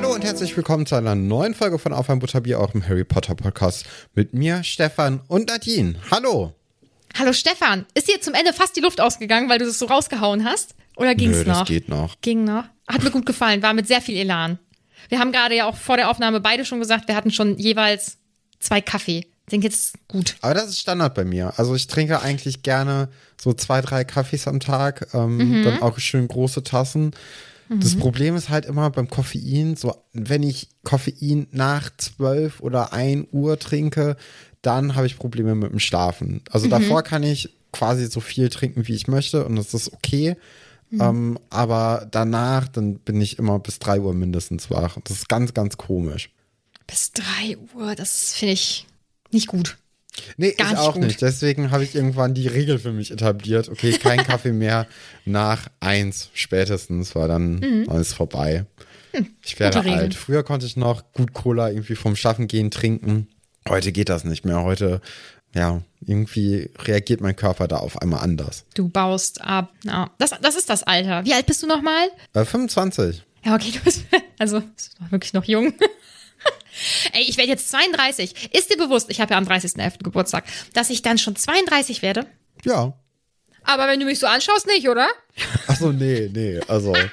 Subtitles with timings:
[0.00, 3.02] Hallo und herzlich willkommen zu einer neuen Folge von Auf ein Butterbier, auch im Harry
[3.02, 5.96] Potter Podcast mit mir, Stefan und Nadine.
[6.12, 6.54] Hallo.
[7.18, 10.44] Hallo Stefan, ist dir zum Ende fast die Luft ausgegangen, weil du das so rausgehauen
[10.44, 10.76] hast?
[10.94, 11.58] Oder ging's Nö, noch?
[11.58, 12.20] das geht noch.
[12.20, 12.62] Ging noch.
[12.86, 14.60] Hat mir gut gefallen, war mit sehr viel Elan.
[15.08, 18.18] Wir haben gerade ja auch vor der Aufnahme beide schon gesagt, wir hatten schon jeweils
[18.60, 19.26] zwei Kaffee.
[19.50, 20.36] Sind jetzt gut.
[20.42, 21.54] Aber das ist Standard bei mir.
[21.56, 26.28] Also ich trinke eigentlich gerne so zwei, drei Kaffees am Tag, ähm, dann auch schön
[26.28, 27.10] große Tassen.
[27.70, 33.28] Das Problem ist halt immer beim Koffein, so wenn ich Koffein nach 12 oder 1
[33.32, 34.16] Uhr trinke,
[34.62, 36.42] dann habe ich Probleme mit dem Schlafen.
[36.50, 40.36] Also davor kann ich quasi so viel trinken, wie ich möchte und das ist okay.
[40.90, 44.96] Ähm, aber danach, dann bin ich immer bis 3 Uhr mindestens wach.
[45.04, 46.30] Das ist ganz, ganz komisch.
[46.86, 48.86] Bis drei Uhr, das finde ich
[49.30, 49.76] nicht gut.
[50.36, 51.02] Nee, Gar ich auch gut.
[51.04, 51.22] nicht.
[51.22, 53.68] Deswegen habe ich irgendwann die Regel für mich etabliert.
[53.68, 54.86] Okay, kein Kaffee mehr
[55.24, 58.66] nach eins spätestens, weil dann ist vorbei.
[59.44, 59.82] Ich werde Mhm.
[59.82, 60.04] Hm, gute Regel.
[60.04, 60.14] alt.
[60.14, 63.28] Früher konnte ich noch gut Cola irgendwie vom Schaffen gehen trinken.
[63.68, 64.62] Heute geht das nicht mehr.
[64.62, 65.00] Heute,
[65.54, 68.64] ja, irgendwie reagiert mein Körper da auf einmal anders.
[68.74, 69.72] Du baust ab.
[69.84, 71.24] Ja, das, das ist das Alter.
[71.24, 72.08] Wie alt bist du nochmal?
[72.34, 73.24] Äh, 25.
[73.44, 74.04] Ja, okay, du bist,
[74.38, 75.72] also, bist wirklich noch jung.
[77.12, 78.54] Ey, ich werde jetzt 32.
[78.54, 80.02] Ist dir bewusst, ich habe ja am 30.11.
[80.02, 80.44] Geburtstag,
[80.74, 82.26] dass ich dann schon 32 werde?
[82.64, 82.94] Ja.
[83.64, 85.08] Aber wenn du mich so anschaust, nicht, oder?
[85.66, 86.60] Achso, nee, nee.
[86.68, 86.94] Also.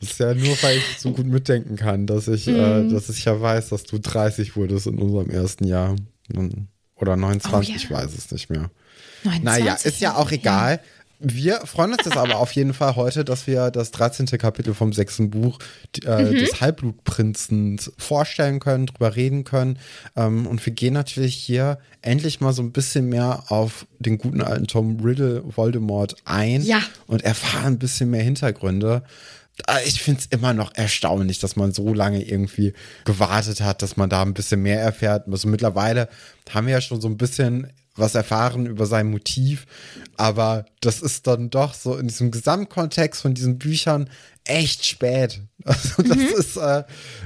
[0.00, 2.88] Das ist ja nur, weil ich so gut mitdenken kann, dass ich, Mhm.
[2.88, 5.94] äh, dass ich ja weiß, dass du 30 wurdest in unserem ersten Jahr.
[6.96, 7.76] Oder 29, Oh, ja.
[7.76, 8.68] ich weiß es nicht mehr.
[9.22, 10.80] 29, Naja, ist ja auch egal.
[11.24, 14.26] Wir freuen uns jetzt aber auf jeden Fall heute, dass wir das 13.
[14.38, 15.58] Kapitel vom sechsten Buch
[16.04, 16.34] äh, Mhm.
[16.38, 19.78] des Halbblutprinzens vorstellen können, drüber reden können.
[20.16, 24.42] Ähm, und wir gehen natürlich hier endlich mal so ein bisschen mehr auf den guten
[24.42, 26.80] alten Tom Riddle Voldemort ein Ja.
[27.06, 29.02] und erfahren ein bisschen mehr Hintergründe.
[29.68, 32.72] Äh, Ich finde es immer noch erstaunlich, dass man so lange irgendwie
[33.04, 35.28] gewartet hat, dass man da ein bisschen mehr erfährt.
[35.30, 36.08] Also mittlerweile
[36.50, 39.66] haben wir ja schon so ein bisschen was erfahren über sein Motiv,
[40.16, 44.08] aber das ist dann doch so in diesem Gesamtkontext von diesen Büchern
[44.44, 45.40] echt spät.
[45.64, 46.82] Also das ist äh,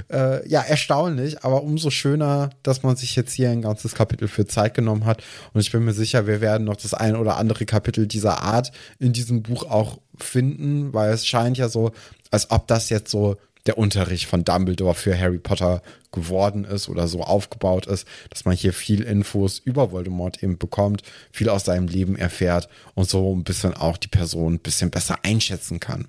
[0.09, 4.45] äh, ja erstaunlich, aber umso schöner, dass man sich jetzt hier ein ganzes Kapitel für
[4.45, 5.23] Zeit genommen hat.
[5.53, 8.71] Und ich bin mir sicher, wir werden noch das ein oder andere Kapitel dieser Art
[8.99, 11.93] in diesem Buch auch finden, weil es scheint ja so,
[12.29, 13.37] als ob das jetzt so
[13.67, 15.81] der Unterricht von Dumbledore für Harry Potter
[16.11, 21.03] geworden ist oder so aufgebaut ist, dass man hier viel Infos über Voldemort eben bekommt,
[21.31, 25.19] viel aus seinem Leben erfährt und so ein bisschen auch die Person ein bisschen besser
[25.23, 26.07] einschätzen kann.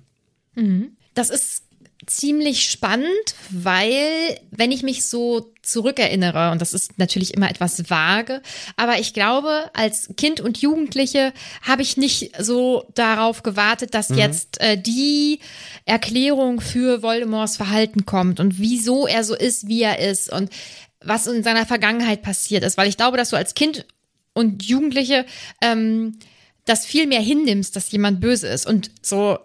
[1.13, 1.63] Das ist
[2.09, 8.41] ziemlich spannend, weil wenn ich mich so zurückerinnere, und das ist natürlich immer etwas vage,
[8.75, 14.17] aber ich glaube, als Kind und Jugendliche habe ich nicht so darauf gewartet, dass mhm.
[14.17, 15.39] jetzt äh, die
[15.85, 20.49] Erklärung für Voldemorts Verhalten kommt und wieso er so ist, wie er ist und
[21.01, 23.85] was in seiner Vergangenheit passiert ist, weil ich glaube, dass du als Kind
[24.33, 25.25] und Jugendliche
[25.61, 26.17] ähm,
[26.65, 29.39] das viel mehr hinnimmst, dass jemand böse ist und so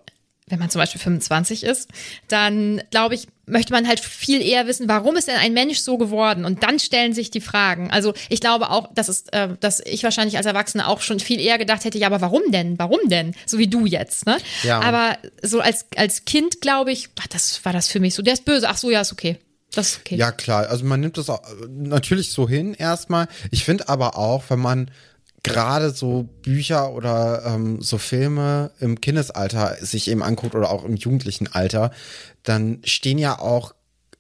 [0.46, 1.88] wenn man zum Beispiel 25 ist,
[2.29, 5.96] dann glaube ich, möchte man halt viel eher wissen, warum ist denn ein Mensch so
[5.96, 6.44] geworden?
[6.44, 7.91] Und dann stellen sich die Fragen.
[7.91, 11.41] Also ich glaube auch, dass es, äh, dass ich wahrscheinlich als Erwachsene auch schon viel
[11.41, 12.79] eher gedacht hätte, ja, aber warum denn?
[12.79, 13.35] Warum denn?
[13.46, 14.37] So wie du jetzt, ne?
[14.62, 14.81] Ja.
[14.81, 18.23] Aber so als, als Kind, glaube ich, ach, das war das für mich so.
[18.23, 18.69] Der ist böse.
[18.69, 19.38] Ach so, ja, ist okay.
[19.75, 20.17] Das ist okay.
[20.17, 20.69] Ja, klar.
[20.69, 23.29] Also man nimmt das auch natürlich so hin erstmal.
[23.50, 24.90] Ich finde aber auch, wenn man
[25.44, 30.96] gerade so Bücher oder ähm, so Filme im Kindesalter sich eben anguckt oder auch im
[30.96, 31.93] jugendlichen Alter,
[32.43, 33.75] dann stehen ja auch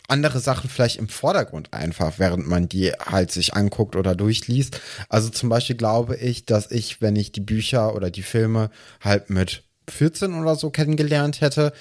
[0.06, 4.80] andere Sachen vielleicht im Vordergrund einfach, während man die halt sich anguckt oder durchliest.
[5.08, 8.70] Also zum Beispiel glaube ich, dass ich, wenn ich die Bücher oder die Filme
[9.00, 11.72] halt mit 14 oder so kennengelernt hätte,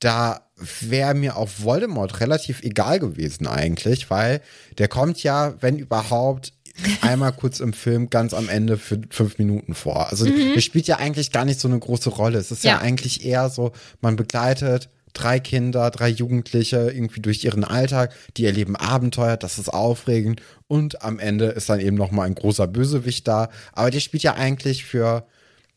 [0.00, 0.46] da
[0.80, 4.40] wäre mir auch Voldemort relativ egal gewesen eigentlich, weil
[4.78, 6.52] der kommt ja, wenn überhaupt,
[7.00, 10.10] einmal kurz im Film ganz am Ende für fünf Minuten vor.
[10.10, 10.54] Also mhm.
[10.54, 12.38] der spielt ja eigentlich gar nicht so eine große Rolle.
[12.38, 12.72] Es ist ja.
[12.72, 18.46] ja eigentlich eher so, man begleitet drei Kinder, drei Jugendliche irgendwie durch ihren Alltag, die
[18.46, 22.66] erleben Abenteuer, das ist aufregend und am Ende ist dann eben noch mal ein großer
[22.66, 25.26] Bösewicht da, aber der spielt ja eigentlich für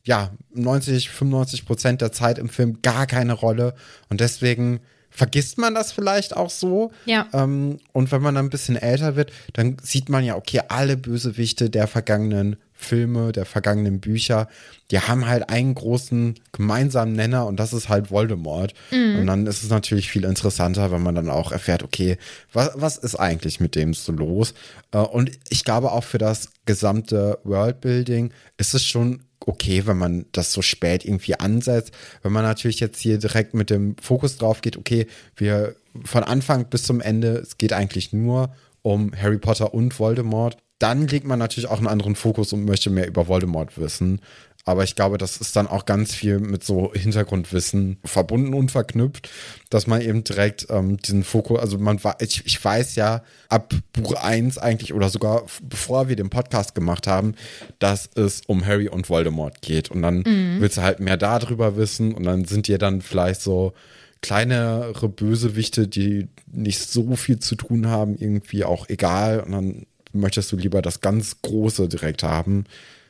[0.06, 3.74] ja 90, 95 Prozent der Zeit im Film gar keine Rolle
[4.10, 4.82] und deswegen
[5.14, 6.92] vergisst man das vielleicht auch so.
[7.06, 7.28] Ja.
[7.34, 10.98] Ähm, und wenn man dann ein bisschen älter wird, dann sieht man ja, okay, alle
[10.98, 14.50] Bösewichte der vergangenen Filme, der vergangenen Bücher,
[14.92, 18.74] die haben halt einen großen gemeinsamen Nenner und das ist halt Voldemort.
[18.92, 19.20] Mhm.
[19.20, 22.18] Und dann ist es natürlich viel interessanter, wenn man dann auch erfährt, okay,
[22.52, 24.54] was, was ist eigentlich mit dem so los?
[24.92, 30.26] Äh, und ich glaube auch für das gesamte Worldbuilding ist es schon okay, wenn man
[30.32, 31.94] das so spät irgendwie ansetzt.
[32.22, 36.66] Wenn man natürlich jetzt hier direkt mit dem Fokus drauf geht, okay, wir von Anfang
[36.66, 41.40] bis zum Ende, es geht eigentlich nur um Harry Potter und Voldemort, dann legt man
[41.40, 44.20] natürlich auch einen anderen Fokus und möchte mehr über Voldemort wissen.
[44.66, 49.30] Aber ich glaube, das ist dann auch ganz viel mit so Hintergrundwissen verbunden und verknüpft,
[49.70, 53.74] dass man eben direkt ähm, diesen Fokus, also man war, ich, ich weiß ja ab
[53.92, 57.36] Buch 1 eigentlich oder sogar bevor wir den Podcast gemacht haben,
[57.80, 59.92] dass es um Harry und Voldemort geht.
[59.92, 60.58] Und dann mhm.
[60.60, 63.74] willst du halt mehr darüber wissen und dann sind dir dann vielleicht so
[64.22, 69.42] kleinere Bösewichte, die nicht so viel zu tun haben, irgendwie auch egal.
[69.42, 72.64] Und dann möchtest du lieber das ganz Große direkt haben.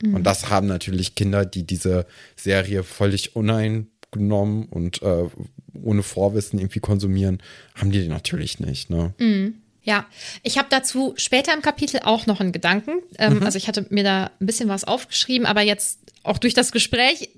[0.04, 0.16] Mhm.
[0.16, 2.06] Und das haben natürlich Kinder, die diese
[2.36, 5.30] Serie völlig uneingenommen und äh,
[5.82, 7.42] ohne Vorwissen irgendwie konsumieren,
[7.76, 8.90] haben die natürlich nicht.
[8.90, 9.14] Ne?
[9.18, 9.56] Mhm.
[9.84, 10.06] Ja,
[10.44, 12.94] ich habe dazu später im Kapitel auch noch einen Gedanken.
[13.20, 13.44] Ähm, mhm.
[13.44, 17.30] Also ich hatte mir da ein bisschen was aufgeschrieben, aber jetzt auch durch das Gespräch,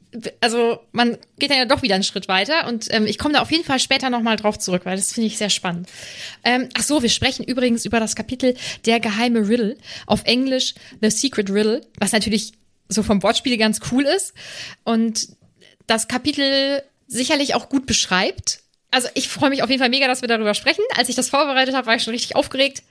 [0.42, 3.42] also man geht dann ja doch wieder einen Schritt weiter und ähm, ich komme da
[3.42, 5.90] auf jeden Fall später nochmal drauf zurück, weil das finde ich sehr spannend.
[6.44, 8.56] Ähm, ach so, wir sprechen übrigens über das Kapitel
[8.86, 9.76] Der geheime Riddle,
[10.06, 12.54] auf Englisch The Secret Riddle, was natürlich
[12.88, 14.36] so vom Wortspiel ganz cool ist
[14.84, 15.30] und
[15.88, 18.60] das Kapitel sicherlich auch gut beschreibt,
[18.92, 20.84] also ich freue mich auf jeden Fall mega, dass wir darüber sprechen.
[20.96, 22.84] Als ich das vorbereitet habe, war ich schon richtig aufgeregt.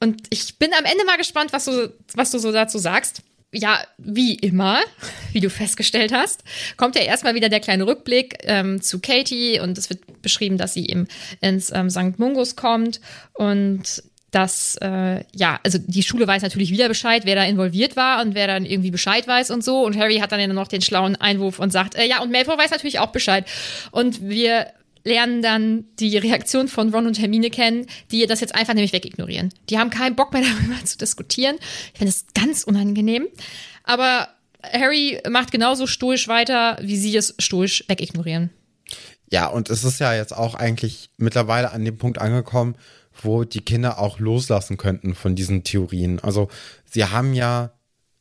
[0.00, 3.22] Und ich bin am Ende mal gespannt, was du, was du so dazu sagst.
[3.52, 4.78] Ja, wie immer,
[5.32, 6.44] wie du festgestellt hast,
[6.76, 10.74] kommt ja erstmal wieder der kleine Rückblick ähm, zu Katie und es wird beschrieben, dass
[10.74, 11.08] sie eben
[11.40, 12.18] ins ähm, St.
[12.18, 13.00] Mungus kommt
[13.32, 18.20] und dass, äh, ja, also die Schule weiß natürlich wieder Bescheid, wer da involviert war
[18.20, 19.84] und wer dann irgendwie Bescheid weiß und so.
[19.84, 22.58] Und Harry hat dann ja noch den schlauen Einwurf und sagt, äh, ja, und Malfoy
[22.58, 23.46] weiß natürlich auch Bescheid.
[23.90, 24.66] Und wir
[25.04, 29.52] lernen dann die Reaktion von Ron und Hermine kennen, die das jetzt einfach nämlich wegignorieren.
[29.70, 31.56] Die haben keinen Bock mehr darüber zu diskutieren.
[31.92, 33.26] Ich finde es ganz unangenehm.
[33.84, 34.28] Aber
[34.62, 38.50] Harry macht genauso stoisch weiter, wie sie es stoisch wegignorieren.
[39.30, 42.76] Ja, und es ist ja jetzt auch eigentlich mittlerweile an dem Punkt angekommen,
[43.22, 46.20] wo die Kinder auch loslassen könnten von diesen Theorien.
[46.20, 46.48] Also
[46.84, 47.72] sie haben ja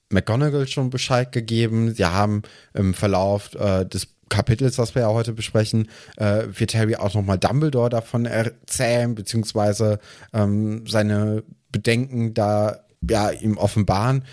[0.10, 2.44] McGonagall schon Bescheid gegeben, sie haben
[2.74, 7.38] im Verlauf äh, des Kapitels, das wir ja heute besprechen, äh, wird Harry auch nochmal
[7.38, 10.00] Dumbledore davon erzählen, beziehungsweise
[10.34, 14.24] ähm, seine Bedenken da ja ihm offenbaren.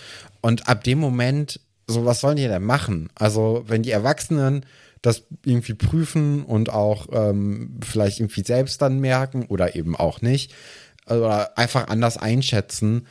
[0.41, 3.09] Und ab dem Moment, so was sollen die denn machen?
[3.15, 4.65] Also, wenn die Erwachsenen
[5.03, 10.55] das irgendwie prüfen und auch ähm, vielleicht irgendwie selbst dann merken oder eben auch nicht,
[11.07, 13.07] oder einfach anders einschätzen,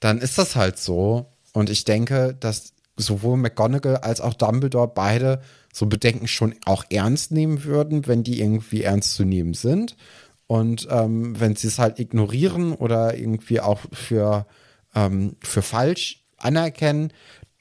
[0.00, 1.26] dann ist das halt so.
[1.52, 5.40] Und ich denke, dass sowohl McGonagall als auch Dumbledore beide
[5.76, 9.94] so Bedenken schon auch ernst nehmen würden, wenn die irgendwie ernst zu nehmen sind.
[10.46, 14.46] Und ähm, wenn sie es halt ignorieren oder irgendwie auch für,
[14.94, 17.12] ähm, für falsch anerkennen,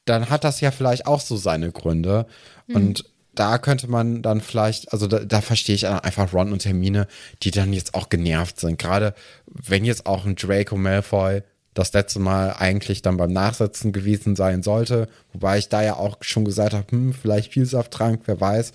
[0.06, 2.26] dann hat das ja vielleicht auch so seine Gründe.
[2.68, 2.76] Mhm.
[2.76, 7.08] Und da könnte man dann vielleicht, also da, da verstehe ich einfach Ron und Hermine,
[7.44, 8.80] die dann jetzt auch genervt sind.
[8.80, 9.14] Gerade
[9.46, 11.42] wenn jetzt auch ein Draco Malfoy
[11.76, 16.18] das letzte Mal eigentlich dann beim Nachsetzen gewesen sein sollte, wobei ich da ja auch
[16.22, 18.72] schon gesagt habe, hm, vielleicht Vielsafttrank, wer weiß,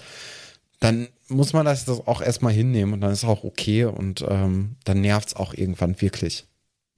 [0.78, 5.00] dann muss man das auch erstmal hinnehmen und dann ist auch okay und ähm, dann
[5.00, 6.47] nervt es auch irgendwann wirklich.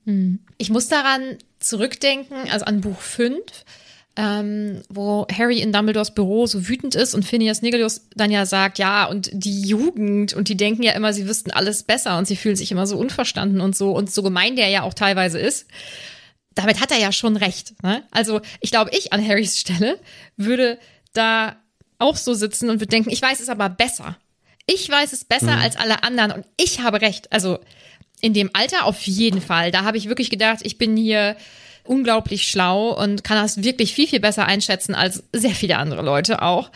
[0.04, 0.40] Hm.
[0.58, 3.40] Ich muss daran zurückdenken, also an Buch 5,
[4.16, 8.78] ähm, wo Harry in Dumbledores Büro so wütend ist und Phineas Nigelius dann ja sagt,
[8.78, 12.36] ja, und die Jugend und die denken ja immer, sie wüssten alles besser und sie
[12.36, 15.66] fühlen sich immer so unverstanden und so und so gemein der ja auch teilweise ist.
[16.54, 17.74] Damit hat er ja schon recht.
[17.82, 18.02] Ne?
[18.10, 19.98] Also ich glaube, ich an Harrys Stelle
[20.36, 20.78] würde
[21.14, 21.56] da
[21.98, 24.18] auch so sitzen und würde denken, ich weiß es aber besser.
[24.66, 25.62] Ich weiß es besser mhm.
[25.62, 27.32] als alle anderen und ich habe recht.
[27.32, 27.60] Also
[28.20, 29.70] in dem Alter auf jeden Fall.
[29.70, 31.36] Da habe ich wirklich gedacht, ich bin hier
[31.92, 36.42] unglaublich schlau und kann das wirklich viel, viel besser einschätzen als sehr viele andere Leute
[36.42, 36.70] auch.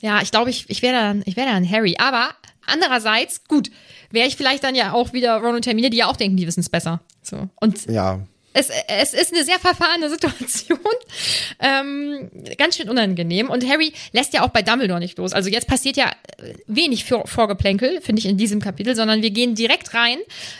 [0.00, 1.96] Ja, ich glaube, ich, ich wäre dann, ich dann Harry.
[1.98, 2.30] Aber
[2.66, 3.70] andererseits, gut,
[4.10, 6.46] wäre ich vielleicht dann ja auch wieder Ron und Hermine, die ja auch denken, die
[6.46, 7.00] wissen es besser.
[7.22, 7.48] So.
[7.60, 8.20] Und ja
[8.56, 10.78] es, es ist eine sehr verfahrene Situation.
[11.60, 13.50] Ähm, ganz schön unangenehm.
[13.50, 15.34] Und Harry lässt ja auch bei Dumbledore nicht los.
[15.34, 16.10] Also jetzt passiert ja
[16.66, 20.18] wenig Vorgeplänkel, finde ich, in diesem Kapitel, sondern wir gehen direkt rein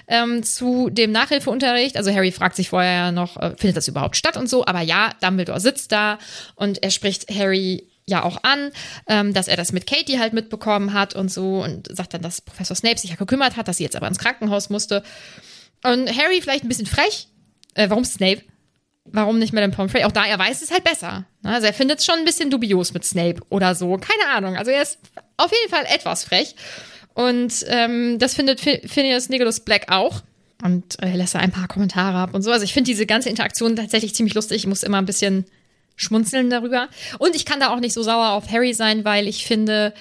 [0.08, 1.96] ähm, zu dem Nachhilfeunterricht.
[1.96, 4.66] Also Harry fragt sich vorher ja noch, äh, findet das überhaupt statt und so.
[4.66, 6.18] Aber ja, Dumbledore sitzt da
[6.54, 8.70] und er spricht Harry ja auch an,
[9.08, 12.42] ähm, dass er das mit Katie halt mitbekommen hat und so und sagt dann, dass
[12.42, 15.02] Professor Snape sich ja gekümmert hat, dass sie jetzt aber ins Krankenhaus musste.
[15.82, 17.28] Und Harry vielleicht ein bisschen frech,
[17.76, 18.42] äh, warum Snape?
[19.04, 20.04] Warum nicht Madame Pomfrey?
[20.04, 21.26] Auch da, er weiß es halt besser.
[21.42, 21.52] Ne?
[21.52, 23.96] Also er findet es schon ein bisschen dubios mit Snape oder so.
[23.98, 24.56] Keine Ahnung.
[24.56, 24.98] Also er ist
[25.36, 26.56] auf jeden Fall etwas frech.
[27.14, 30.22] Und ähm, das findet Phineas Nicholas Black auch.
[30.62, 32.50] Und er lässt da ein paar Kommentare ab und so.
[32.50, 34.58] Also ich finde diese ganze Interaktion tatsächlich ziemlich lustig.
[34.58, 35.44] Ich muss immer ein bisschen
[35.96, 36.88] schmunzeln darüber.
[37.18, 39.94] Und ich kann da auch nicht so sauer auf Harry sein, weil ich finde,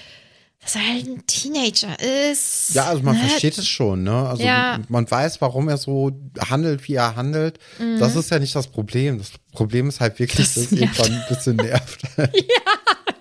[0.66, 1.96] dass er halt ein Teenager
[2.28, 2.74] ist.
[2.74, 3.28] Ja, also man ne?
[3.28, 4.28] versteht es schon, ne?
[4.28, 4.80] Also ja.
[4.88, 6.10] man weiß, warum er so
[6.50, 7.60] handelt, wie er handelt.
[7.78, 8.00] Mhm.
[8.00, 9.18] Das ist ja nicht das Problem.
[9.18, 12.02] Das Problem ist halt wirklich, das dass es irgendwann ein bisschen nervt.
[12.16, 12.24] ja,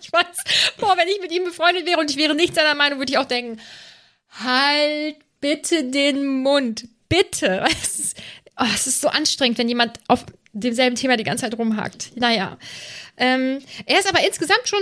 [0.01, 0.73] ich weiß.
[0.79, 3.19] Boah, wenn ich mit ihm befreundet wäre und ich wäre nicht seiner Meinung, würde ich
[3.19, 3.61] auch denken,
[4.43, 6.87] halt bitte den Mund.
[7.09, 7.63] Bitte.
[7.83, 8.17] Es ist,
[8.57, 12.11] oh, es ist so anstrengend, wenn jemand auf demselben Thema die ganze Zeit rumhakt.
[12.15, 12.57] Naja.
[13.17, 14.79] Ähm, er ist aber insgesamt schon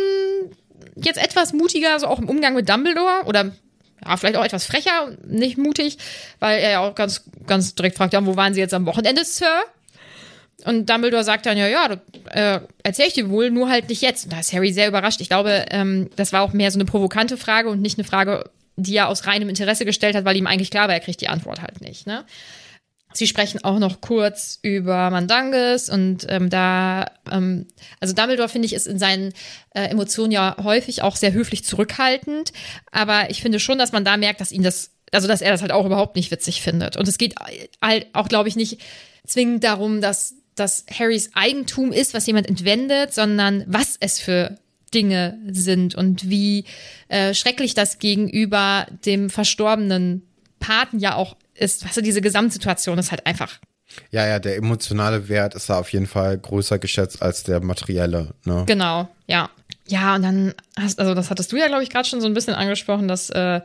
[0.96, 3.52] jetzt etwas mutiger, so auch im Umgang mit Dumbledore oder
[4.06, 5.98] ja, vielleicht auch etwas frecher, nicht mutig,
[6.40, 9.24] weil er ja auch ganz, ganz direkt fragt, ja, wo waren Sie jetzt am Wochenende,
[9.24, 9.64] Sir?
[10.66, 11.98] Und Dumbledore sagt dann, ja, ja,
[12.32, 14.26] äh, erzähl ich dir wohl, nur halt nicht jetzt.
[14.26, 15.20] Und da ist Harry sehr überrascht.
[15.20, 18.50] Ich glaube, ähm, das war auch mehr so eine provokante Frage und nicht eine Frage,
[18.76, 21.28] die er aus reinem Interesse gestellt hat, weil ihm eigentlich klar war, er kriegt die
[21.28, 22.08] Antwort halt nicht.
[22.08, 22.24] Ne?
[23.14, 27.68] Sie sprechen auch noch kurz über Mandanges und ähm, da, ähm,
[28.00, 29.34] also Dumbledore finde ich ist in seinen
[29.76, 32.54] äh, Emotionen ja häufig auch sehr höflich zurückhaltend,
[32.92, 35.62] aber ich finde schon, dass man da merkt, dass ihn das, also dass er das
[35.62, 36.98] halt auch überhaupt nicht witzig findet.
[36.98, 37.36] Und es geht
[37.82, 38.80] halt auch, glaube ich, nicht
[39.26, 44.58] zwingend darum, dass das Harrys Eigentum ist, was jemand entwendet, sondern was es für
[44.94, 46.66] Dinge sind und wie
[47.08, 50.24] äh, schrecklich das gegenüber dem verstorbenen
[50.60, 53.60] Paten ja auch ist, weißt du, diese Gesamtsituation ist halt einfach.
[54.12, 58.34] Ja, ja, der emotionale Wert ist da auf jeden Fall größer geschätzt als der materielle,
[58.46, 58.64] ne?
[58.66, 59.50] Genau, ja.
[59.88, 62.34] Ja, und dann hast, also das hattest du ja, glaube ich, gerade schon so ein
[62.34, 63.62] bisschen angesprochen, dass, äh,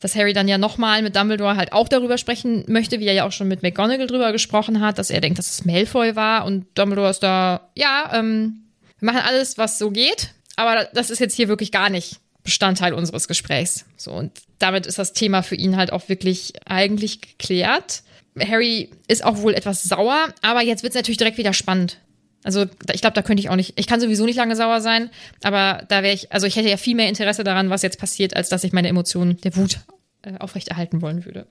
[0.00, 3.26] dass Harry dann ja nochmal mit Dumbledore halt auch darüber sprechen möchte, wie er ja
[3.26, 6.66] auch schon mit McGonagall drüber gesprochen hat, dass er denkt, dass es Malfoy war und
[6.76, 8.64] Dumbledore ist da, ja, ähm,
[8.98, 12.94] wir machen alles, was so geht, aber das ist jetzt hier wirklich gar nicht Bestandteil
[12.94, 13.84] unseres Gesprächs.
[13.96, 14.32] So, und
[14.64, 18.02] damit ist das Thema für ihn halt auch wirklich eigentlich geklärt.
[18.40, 22.00] Harry ist auch wohl etwas sauer, aber jetzt wird es natürlich direkt wieder spannend.
[22.44, 25.10] Also ich glaube, da könnte ich auch nicht, ich kann sowieso nicht lange sauer sein,
[25.42, 28.34] aber da wäre ich, also ich hätte ja viel mehr Interesse daran, was jetzt passiert,
[28.34, 29.80] als dass ich meine Emotionen der Wut
[30.22, 31.46] äh, aufrechterhalten wollen würde.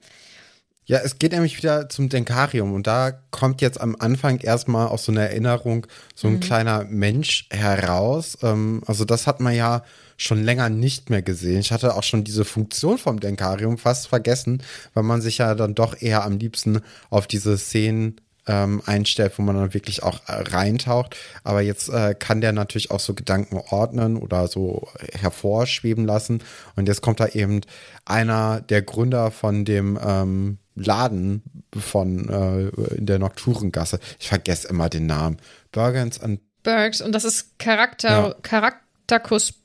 [0.86, 5.04] Ja, es geht nämlich wieder zum Denkarium und da kommt jetzt am Anfang erstmal aus
[5.04, 6.40] so einer Erinnerung so ein mhm.
[6.40, 8.36] kleiner Mensch heraus.
[8.42, 9.84] Ähm, also das hat man ja
[10.16, 11.60] schon länger nicht mehr gesehen.
[11.60, 14.62] Ich hatte auch schon diese Funktion vom Denkarium fast vergessen,
[14.94, 16.80] weil man sich ja dann doch eher am liebsten
[17.10, 18.16] auf diese Szenen
[18.46, 21.16] ähm, einstellt, wo man dann wirklich auch äh, reintaucht.
[21.44, 26.42] Aber jetzt äh, kann der natürlich auch so Gedanken ordnen oder so hervorschweben lassen.
[26.76, 27.62] Und jetzt kommt da eben
[28.04, 31.42] einer der Gründer von dem ähm, Laden
[31.78, 33.98] von äh, in der Nocturengasse.
[34.18, 35.38] Ich vergesse immer den Namen.
[35.72, 38.34] Burgens and Burgs und das ist Charakter, ja.
[38.42, 38.83] Charakter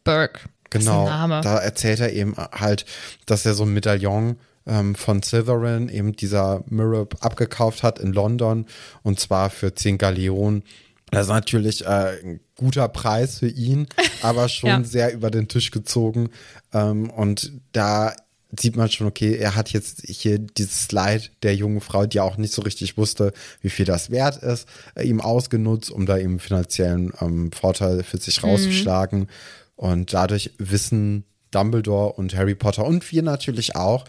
[0.04, 0.42] Burke.
[0.72, 1.06] Genau,
[1.42, 2.86] da erzählt er eben halt,
[3.26, 8.68] dass er so ein Medaillon ähm, von Slytherin, eben dieser Mirab, abgekauft hat in London
[9.02, 10.64] und zwar für 10 Galeonen.
[11.10, 13.88] Das ist natürlich äh, ein guter Preis für ihn,
[14.22, 14.84] aber schon Ja.
[14.84, 16.30] sehr über den Tisch gezogen.
[16.72, 18.14] Ähm, und da
[18.58, 22.38] sieht man schon, okay, er hat jetzt hier dieses Leid der jungen Frau, die auch
[22.38, 26.40] nicht so richtig wusste, wie viel das wert ist, äh, ihm ausgenutzt, um da eben
[26.40, 29.28] finanziellen ähm, Vorteil für sich rauszuschlagen.
[29.76, 34.06] Und dadurch wissen Dumbledore und Harry Potter und wir natürlich auch,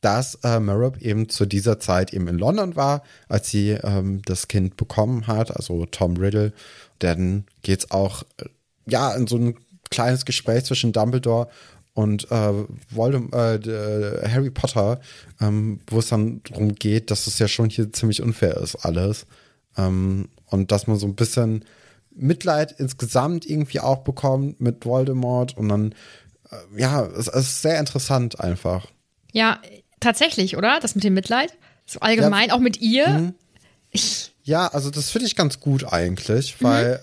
[0.00, 4.48] dass äh, Merritt eben zu dieser Zeit eben in London war, als sie ähm, das
[4.48, 6.52] Kind bekommen hat, also Tom Riddle.
[6.98, 8.44] Dann geht's auch äh,
[8.86, 9.56] ja in so ein
[9.90, 11.48] kleines Gespräch zwischen Dumbledore
[11.94, 12.52] und äh,
[12.90, 15.00] Voldem äh, d- Harry Potter,
[15.40, 19.26] ähm, wo es dann darum geht, dass es ja schon hier ziemlich unfair ist alles
[19.76, 21.64] ähm, und dass man so ein bisschen
[22.16, 25.94] Mitleid insgesamt irgendwie auch bekommt mit Voldemort und dann
[26.50, 28.86] äh, ja, es, es ist sehr interessant einfach.
[29.32, 29.60] Ja,
[30.00, 30.78] tatsächlich, oder?
[30.80, 31.56] Das mit dem Mitleid.
[31.86, 33.08] So allgemein, auch mit ihr.
[33.08, 33.34] Mhm.
[34.42, 37.00] Ja, also das finde ich ganz gut eigentlich, weil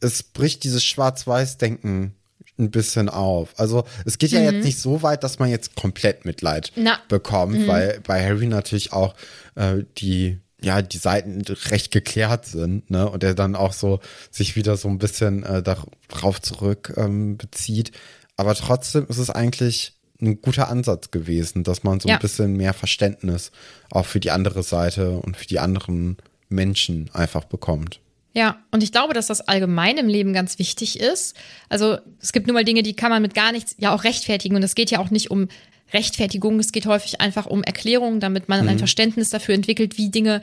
[0.00, 2.14] es bricht dieses Schwarz-Weiß-Denken
[2.58, 3.50] ein bisschen auf.
[3.58, 6.98] Also es geht ja jetzt nicht so weit, dass man jetzt komplett Mitleid Na.
[7.08, 9.14] bekommt, weil bei Harry natürlich auch
[9.56, 13.08] äh, die ja die Seiten recht geklärt sind, ne?
[13.10, 17.92] Und er dann auch so sich wieder so ein bisschen äh, darauf zurück ähm, bezieht.
[18.36, 22.14] Aber trotzdem ist es eigentlich ein guter Ansatz gewesen, dass man so Ja.
[22.14, 23.50] ein bisschen mehr Verständnis
[23.90, 26.16] auch für die andere Seite und für die anderen
[26.48, 28.00] Menschen einfach bekommt.
[28.36, 31.34] Ja, und ich glaube, dass das allgemein im Leben ganz wichtig ist.
[31.70, 34.56] Also es gibt nun mal Dinge, die kann man mit gar nichts ja auch rechtfertigen.
[34.56, 35.48] Und es geht ja auch nicht um
[35.94, 40.42] Rechtfertigung, es geht häufig einfach um Erklärungen, damit man ein Verständnis dafür entwickelt, wie Dinge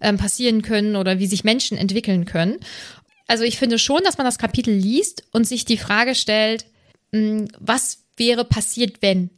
[0.00, 2.56] ähm, passieren können oder wie sich Menschen entwickeln können.
[3.26, 6.64] Also ich finde schon, dass man das Kapitel liest und sich die Frage stellt,
[7.12, 9.28] mh, was wäre passiert, wenn?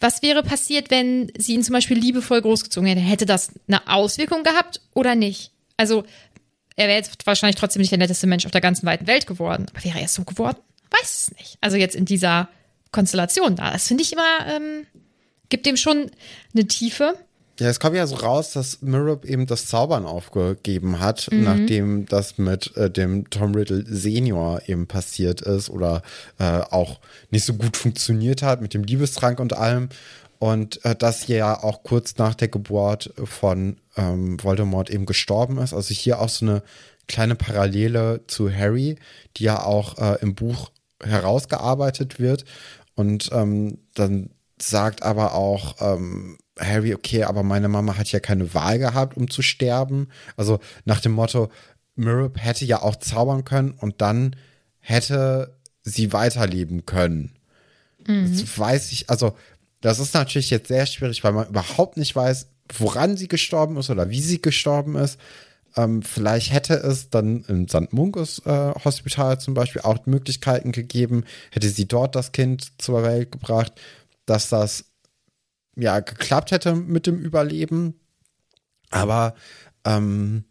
[0.00, 3.00] Was wäre passiert, wenn sie ihn zum Beispiel liebevoll großgezogen hätte?
[3.00, 5.52] Hätte das eine Auswirkung gehabt oder nicht?
[5.78, 6.04] Also
[6.76, 9.66] er wäre jetzt wahrscheinlich trotzdem nicht der netteste Mensch auf der ganzen weiten Welt geworden.
[9.72, 10.58] Aber wäre er so geworden?
[10.90, 11.58] Weiß es nicht.
[11.60, 12.48] Also jetzt in dieser
[12.90, 13.70] Konstellation da.
[13.72, 14.86] Das finde ich immer, ähm,
[15.48, 16.10] gibt dem schon
[16.54, 17.14] eine Tiefe.
[17.60, 22.38] Ja, es kommt ja so raus, dass Mirab eben das Zaubern aufgegeben hat, nachdem das
[22.38, 26.02] mit äh, dem Tom Riddle Senior eben passiert ist oder
[26.38, 26.98] äh, auch
[27.30, 29.90] nicht so gut funktioniert hat mit dem Liebestrank und allem.
[30.42, 35.72] Und äh, dass ja auch kurz nach der Geburt von ähm, Voldemort eben gestorben ist.
[35.72, 36.64] Also hier auch so eine
[37.06, 38.96] kleine Parallele zu Harry,
[39.36, 42.44] die ja auch äh, im Buch herausgearbeitet wird.
[42.96, 48.52] Und ähm, dann sagt aber auch ähm, Harry, okay, aber meine Mama hat ja keine
[48.52, 50.08] Wahl gehabt, um zu sterben.
[50.36, 51.52] Also nach dem Motto,
[51.94, 54.34] Mirab hätte ja auch zaubern können und dann
[54.80, 57.36] hätte sie weiterleben können.
[58.04, 59.36] Das weiß ich, also
[59.82, 62.46] das ist natürlich jetzt sehr schwierig, weil man überhaupt nicht weiß,
[62.78, 65.18] woran sie gestorben ist oder wie sie gestorben ist.
[65.76, 67.92] Ähm, vielleicht hätte es dann im St.
[67.92, 73.32] Mungus äh, Hospital zum Beispiel auch Möglichkeiten gegeben, hätte sie dort das Kind zur Welt
[73.32, 73.72] gebracht,
[74.24, 74.84] dass das
[75.74, 77.94] ja geklappt hätte mit dem Überleben.
[78.90, 79.34] Aber
[79.84, 80.44] ähm,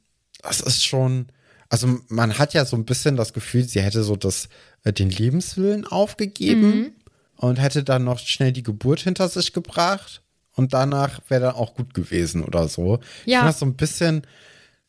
[0.43, 1.27] es ist schon,
[1.69, 4.49] also man hat ja so ein bisschen das Gefühl, sie hätte so das,
[4.83, 6.95] äh, den Lebenswillen aufgegeben
[7.41, 10.21] und hätte dann noch schnell die Geburt hinter sich gebracht
[10.53, 12.99] und danach wäre dann auch gut gewesen oder so.
[13.25, 13.39] Ich Ja.
[13.39, 14.27] finde das so ein bisschen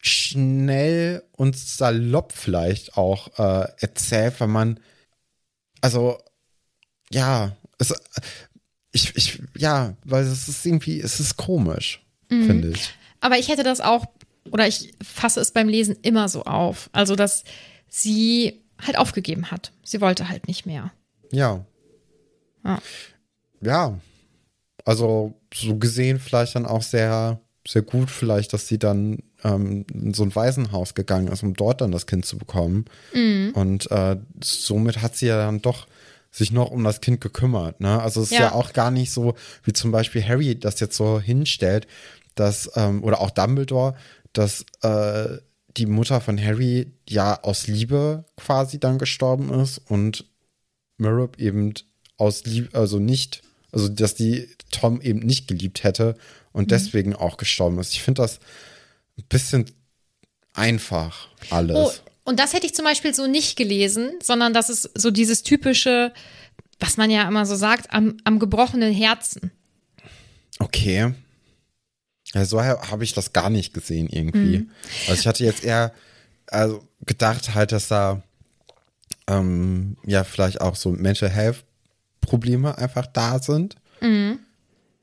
[0.01, 4.81] schnell und salopp vielleicht auch äh, erzählt, weil man,
[5.81, 6.19] also
[7.11, 7.95] ja, es,
[8.93, 12.91] ich, ich, ja, weil es ist irgendwie, es ist komisch, finde ich.
[13.21, 14.07] Aber ich hätte das auch,
[14.51, 16.91] oder ich fasse es beim Lesen immer so auf.
[16.93, 17.45] Also, dass
[17.89, 19.73] sie halt aufgegeben hat.
[19.85, 20.93] Sie wollte halt nicht mehr.
[21.31, 21.65] Ja.
[22.65, 22.79] Ja.
[23.61, 23.99] Ja.
[24.85, 30.15] Also so gesehen vielleicht dann auch sehr, sehr gut vielleicht, dass sie dann ähm, in
[30.15, 32.87] so ein Waisenhaus gegangen ist, um dort dann das Kind zu bekommen.
[33.55, 35.87] Und äh, somit hat sie ja dann doch
[36.33, 37.81] sich noch um das Kind gekümmert.
[37.81, 38.01] Ne?
[38.01, 38.53] Also es ist ja.
[38.53, 41.87] Auch gar nicht so, wie zum Beispiel Harry das jetzt so hinstellt,
[42.35, 43.95] dass, ähm, oder auch Dumbledore,
[44.33, 45.39] dass äh,
[45.77, 50.27] die Mutter von Harry ja aus Liebe quasi dann gestorben ist und
[50.97, 51.75] Mirab eben
[52.23, 56.17] aus Liebe, also nicht, also dass die Tom eben nicht geliebt hätte
[56.53, 57.93] und deswegen auch gestorben ist.
[57.93, 58.39] Ich finde das
[59.19, 59.71] ein bisschen
[60.55, 61.77] einfach alles.
[61.77, 61.93] Oh,
[62.25, 66.13] und das hätte ich zum Beispiel so nicht gelesen, sondern das ist so dieses typische,
[66.79, 69.51] was man ja immer so sagt, am, am gebrochenen Herzen.
[70.59, 71.15] Okay.
[72.33, 74.69] Ja, so habe ich das gar nicht gesehen irgendwie.
[75.09, 75.93] Also ich hatte jetzt eher
[76.47, 78.23] also gedacht halt, dass da,
[79.27, 81.65] ähm, ja vielleicht auch so Mental Health
[82.23, 83.77] Probleme einfach da sind.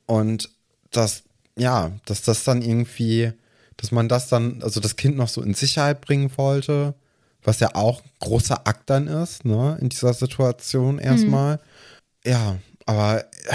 [0.06, 0.50] Und
[0.90, 1.22] dass,
[1.56, 3.32] ja, dass das dann irgendwie,
[3.76, 6.94] dass man das dann, also das Kind noch so in Sicherheit bringen wollte,
[7.42, 11.60] was ja auch ein großer Akt dann ist, ne, in dieser Situation erstmal.
[12.24, 13.54] Ja, aber äh,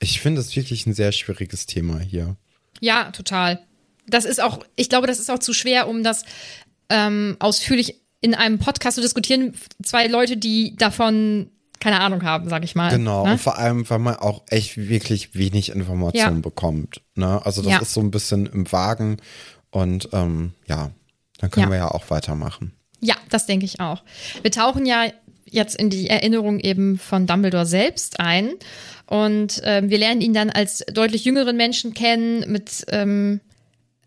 [0.00, 2.36] ich finde es wirklich ein sehr schwieriges Thema hier.
[2.80, 3.60] Ja, total.
[4.06, 6.24] Das ist auch, ich glaube, das ist auch zu schwer, um das
[6.88, 9.54] ähm, ausführlich in einem Podcast zu diskutieren.
[9.82, 12.90] Zwei Leute, die davon keine Ahnung haben, sag ich mal.
[12.90, 13.32] Genau, Ne?
[13.32, 16.42] und vor allem, weil man auch echt wirklich wenig Informationen Ja.
[16.42, 17.00] bekommt.
[17.14, 17.44] Ne?
[17.44, 17.78] Also das Ja.
[17.80, 19.18] ist so ein bisschen im Wagen
[19.70, 20.90] und ähm, ja,
[21.38, 21.70] dann können Ja.
[21.70, 22.72] wir ja auch weitermachen.
[23.00, 24.02] Ja, das denke ich auch.
[24.42, 25.04] Wir tauchen ja
[25.50, 28.50] jetzt in die Erinnerung eben von Dumbledore selbst ein
[29.06, 33.40] und ähm, wir lernen ihn dann als deutlich jüngeren Menschen kennen mit ähm,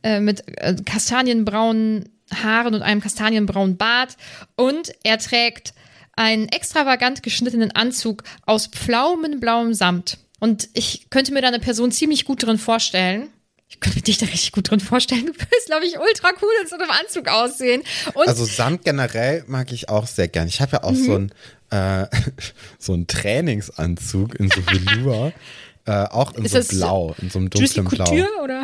[0.04, 4.18] äh, mit äh, kastanienbraunen Haaren und einem kastanienbraunen Bart
[4.56, 5.74] und er trägt
[6.14, 10.18] einen extravagant geschnittenen Anzug aus pflaumenblauem Samt.
[10.40, 13.30] Und ich könnte mir da eine Person ziemlich gut drin vorstellen.
[13.70, 15.28] Ich könnte mir dich da richtig gut drin vorstellen.
[15.28, 17.84] Du wirst, glaube ich, ultra cool in so einem Anzug aussehen.
[18.14, 20.48] Und Also Samt generell mag ich auch sehr gern.
[20.48, 21.06] Ich habe ja auch Mhm.
[21.06, 21.32] so einen
[21.70, 22.08] äh,
[22.80, 25.32] so einen Trainingsanzug in so Velour,
[25.86, 28.06] äh, auch in Ist so das Blau, in so einem Juicy dunklen Blau.
[28.06, 28.64] Couture oder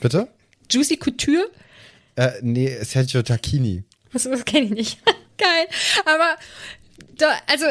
[0.00, 0.28] Bitte?
[0.70, 1.48] Juicy Couture?
[2.16, 3.84] Äh, nee, Sergio Tacchini.
[4.12, 4.98] Was, das kenne ich nicht.
[5.38, 5.68] Geil.
[6.04, 6.36] Aber
[7.18, 7.66] da, also,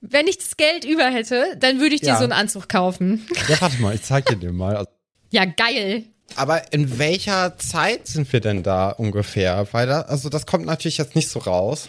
[0.00, 2.16] wenn ich das Geld über hätte, dann würde ich dir Ja.
[2.18, 3.26] so einen Anzug kaufen.
[3.48, 4.86] Ja, warte mal, ich zeig dir den mal.
[5.30, 6.04] Ja, geil.
[6.36, 9.66] Aber in welcher Zeit sind wir denn da ungefähr?
[9.72, 11.88] Weil da, also das kommt natürlich jetzt nicht so raus.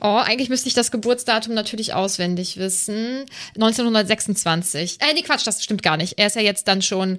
[0.00, 3.24] Oh, eigentlich müsste ich das Geburtsdatum natürlich auswendig wissen.
[3.54, 4.98] 1926.
[5.00, 6.18] Äh, nee, Quatsch, das stimmt gar nicht.
[6.18, 7.18] Er ist ja jetzt dann schon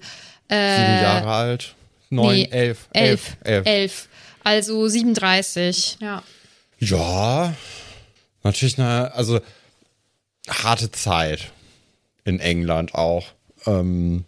[0.49, 0.55] Sieben
[1.01, 1.73] Jahre alt.
[2.11, 3.65] Neun, nee, elf, elf, elf, elf.
[3.67, 4.09] elf.
[4.43, 5.97] Also 37.
[5.99, 6.23] Ja.
[6.79, 7.53] Ja,
[8.43, 9.39] natürlich eine, also
[10.49, 11.51] harte Zeit
[12.23, 13.27] in England auch.
[13.65, 14.25] Ähm,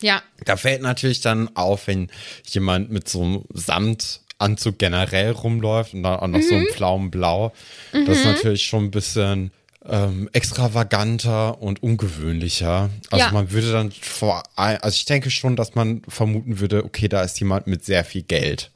[0.00, 0.22] Ja.
[0.44, 2.10] da fällt natürlich dann auf, wenn
[2.44, 6.60] jemand mit so einem Samtanzug generell rumläuft und dann auch noch so Mhm.
[6.62, 7.52] ein Pflaumenblau.
[7.92, 9.50] Das ist natürlich schon ein bisschen
[9.88, 12.90] ähm, extravaganter und ungewöhnlicher.
[13.12, 13.30] Also Ja.
[13.30, 17.38] man würde dann vor, also ich denke schon, dass man vermuten würde, okay, da ist
[17.38, 18.72] jemand mit sehr viel Geld.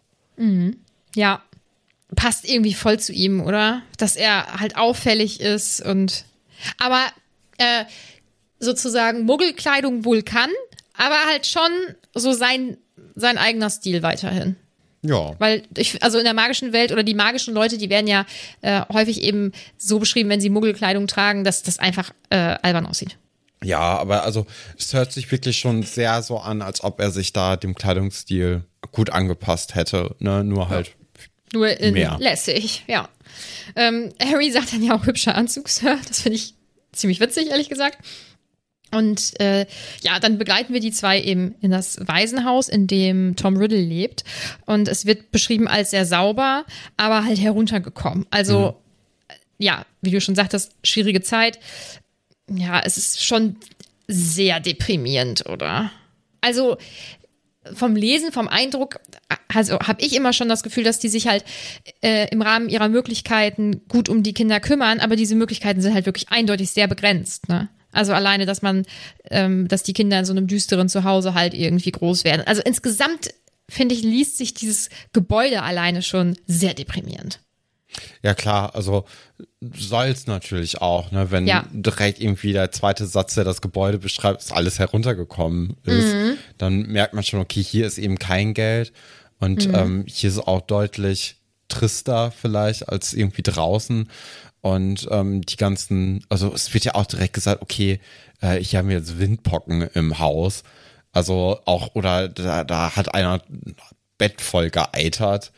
[1.16, 1.42] Ja.
[2.16, 3.82] Passt irgendwie voll zu ihm, oder?
[3.98, 6.24] Dass er halt auffällig ist und.
[6.78, 7.06] Aber
[7.58, 7.84] äh,
[8.58, 10.50] sozusagen Muggelkleidung wohl kann,
[10.94, 11.70] aber halt schon
[12.14, 12.76] so sein,
[13.14, 14.56] sein eigener Stil weiterhin.
[15.02, 15.34] Ja.
[15.38, 18.26] Weil ich, also in der magischen Welt oder die magischen Leute, die werden ja
[18.60, 23.16] äh, häufig eben so beschrieben, wenn sie Muggelkleidung tragen, dass das einfach äh, albern aussieht.
[23.62, 24.46] Ja, aber also
[24.78, 28.64] es hört sich wirklich schon sehr so an, als ob er sich da dem Kleidungsstil
[28.92, 30.16] gut angepasst hätte.
[30.18, 30.44] Ne?
[30.44, 30.96] Nur halt.
[31.52, 32.16] Nur in Mehr.
[32.20, 33.08] lässig, ja.
[33.76, 35.98] Ähm, Harry sagt dann ja auch hübscher Anzug, Sir.
[36.06, 36.54] Das finde ich
[36.92, 37.98] ziemlich witzig, ehrlich gesagt.
[38.92, 39.66] Und äh,
[40.02, 44.24] ja, dann begleiten wir die zwei eben in das Waisenhaus, in dem Tom Riddle lebt.
[44.66, 46.64] Und es wird beschrieben als sehr sauber,
[46.96, 48.26] aber halt heruntergekommen.
[48.30, 48.80] Also,
[49.58, 51.60] ja, wie du schon sagtest, schwierige Zeit.
[52.48, 53.56] Ja, es ist schon
[54.08, 55.92] sehr deprimierend, oder?
[56.40, 56.76] Also,
[57.74, 59.00] vom Lesen, vom Eindruck,
[59.48, 61.44] also habe ich immer schon das Gefühl, dass die sich halt
[62.02, 66.06] äh, im Rahmen ihrer Möglichkeiten gut um die Kinder kümmern, aber diese Möglichkeiten sind halt
[66.06, 67.48] wirklich eindeutig sehr begrenzt.
[67.48, 67.68] Ne?
[67.92, 68.86] Also alleine, dass man,
[69.30, 72.46] ähm, dass die Kinder in so einem düsteren Zuhause halt irgendwie groß werden.
[72.46, 73.34] Also insgesamt
[73.68, 77.40] finde ich, liest sich dieses Gebäude alleine schon sehr deprimierend.
[78.22, 79.04] Ja klar, also
[79.60, 81.30] soll es natürlich auch, ne?
[81.30, 81.64] wenn Ja.
[81.72, 86.14] direkt irgendwie der zweite Satz, der das Gebäude beschreibt, dass alles heruntergekommen ist,
[86.58, 88.92] dann merkt man schon, okay, hier ist eben kein Geld
[89.38, 91.36] und ähm, hier ist es auch deutlich
[91.68, 94.08] trister vielleicht als irgendwie draußen.
[94.60, 97.98] Und ähm, die ganzen, also es wird ja auch direkt gesagt, okay,
[98.40, 100.62] äh, hier haben wir jetzt Windpocken im Haus.
[101.12, 103.74] Also auch, oder da, da hat einer ein
[104.18, 105.52] Bett voll geeitert.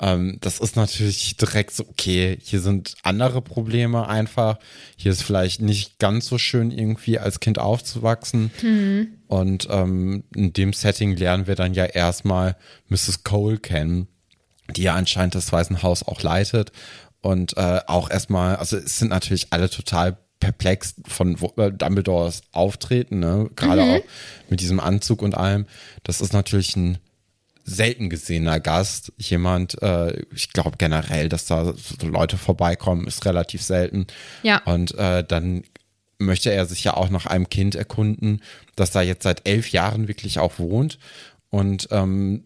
[0.00, 4.58] Ähm, das ist natürlich direkt so, okay, hier sind andere Probleme einfach.
[4.96, 8.50] Hier ist vielleicht nicht ganz so schön irgendwie als Kind aufzuwachsen.
[9.28, 12.56] Und ähm, in dem Setting lernen wir dann ja erstmal
[12.88, 13.22] Mrs.
[13.24, 14.08] Cole kennen,
[14.74, 16.72] die ja anscheinend das Waisenhaus auch leitet.
[17.20, 23.20] Und äh, auch erstmal, also es sind natürlich alle total perplex von äh, Dumbledores Auftreten,
[23.20, 23.48] ne?
[23.56, 24.02] gerade auch
[24.50, 25.66] mit diesem Anzug und allem.
[26.02, 26.98] Das ist natürlich ein
[27.64, 29.12] selten gesehener Gast.
[29.18, 34.06] Jemand, äh, ich glaube generell, dass da so Leute vorbeikommen, ist relativ selten.
[34.42, 34.62] Ja.
[34.64, 35.64] Und äh, dann
[36.18, 38.42] möchte er sich ja auch nach einem Kind erkunden,
[38.76, 40.98] das da jetzt seit elf Jahren wirklich auch wohnt.
[41.50, 42.44] Und ähm,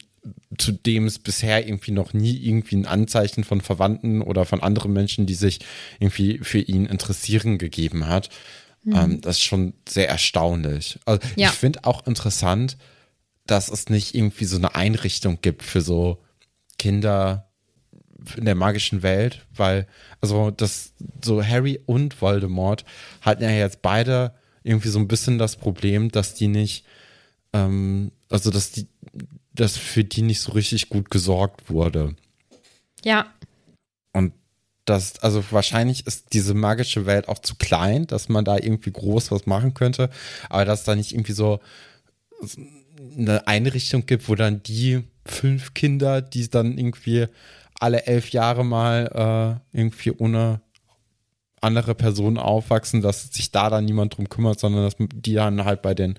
[0.57, 4.92] zu dem es bisher irgendwie noch nie irgendwie ein Anzeichen von Verwandten oder von anderen
[4.92, 5.61] Menschen, die sich
[6.00, 8.28] irgendwie für ihn interessieren, gegeben hat.
[8.85, 8.96] Mhm.
[8.96, 10.98] Ähm, das ist schon sehr erstaunlich.
[11.04, 11.48] Also ja.
[11.48, 12.76] ich finde auch interessant,
[13.49, 16.23] dass es nicht irgendwie so eine Einrichtung gibt für so
[16.79, 17.49] Kinder
[18.37, 19.87] in der magischen Welt, weil,
[20.21, 20.93] also das,
[21.25, 22.85] so Harry und Voldemort
[23.23, 26.85] hatten ja jetzt beide irgendwie so ein bisschen das Problem, dass die nicht,
[27.53, 28.87] ähm, also dass die,
[29.55, 32.17] dass für die nicht so richtig gut gesorgt wurde.
[33.03, 33.33] Ja.
[34.13, 34.35] Und
[34.85, 39.31] das, also wahrscheinlich ist diese magische Welt auch zu klein, dass man da irgendwie groß
[39.31, 40.11] was machen könnte,
[40.51, 41.61] aber dass da nicht irgendwie so
[42.99, 47.27] eine Einrichtung gibt, wo dann die fünf Kinder, die dann irgendwie
[47.81, 50.61] alle elf Jahre mal äh, irgendwie ohne
[51.61, 55.83] andere Personen aufwachsen, dass sich da dann niemand drum kümmert, sondern dass die dann halt
[55.83, 56.19] bei den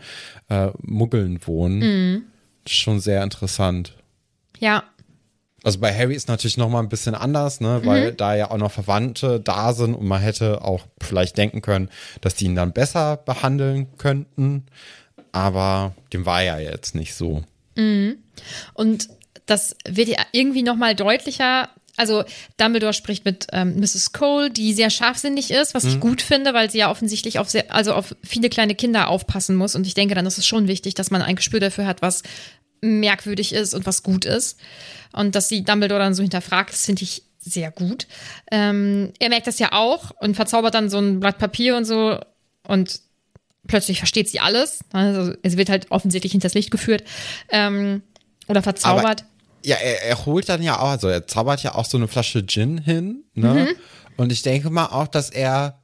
[0.50, 1.80] äh, Muggeln wohnen.
[1.80, 2.24] Mhm.
[2.68, 3.96] Schon sehr interessant.
[4.60, 4.84] Ja.
[5.64, 8.18] Also bei Harry ist natürlich noch mal ein bisschen anders, ne, weil mhm.
[8.18, 11.90] da ja auch noch Verwandte da sind und man hätte auch vielleicht denken können,
[12.22, 14.66] dass die ihn dann besser behandeln könnten.
[15.32, 17.44] Aber dem war ja jetzt nicht so.
[17.76, 18.18] Mhm.
[18.74, 19.10] Und
[19.46, 21.70] das wird ja irgendwie noch mal deutlicher.
[21.98, 22.24] Also
[22.58, 24.14] Dumbledore spricht mit ähm, Mrs.
[24.14, 25.90] Cole, die sehr scharfsinnig ist, was mhm.
[25.90, 29.56] ich gut finde, weil sie ja offensichtlich auf sehr, also auf viele kleine Kinder aufpassen
[29.56, 29.76] muss.
[29.76, 32.24] Und ich denke, dann ist es schon wichtig, dass man ein Gespür dafür hat, was
[32.82, 34.60] merkwürdig ist und was gut ist.
[35.12, 38.08] Und dass sie Dumbledore dann so hinterfragt, das finde ich sehr gut.
[38.52, 42.20] Ähm, er merkt das ja auch und verzaubert dann so ein Blatt Papier und so
[42.68, 43.02] und
[43.70, 44.80] plötzlich versteht sie alles.
[44.92, 47.04] Also es wird halt offensichtlich hinters Licht geführt
[47.50, 48.02] ähm,
[48.50, 49.22] oder verzaubert.
[49.22, 49.30] Aber
[49.64, 52.46] ja, er, er, holt dann ja auch, also er zaubert ja auch so eine Flasche
[52.46, 53.54] Gin hin, ne?
[53.54, 53.76] Mhm.
[54.18, 55.82] Und ich denke mal auch, dass er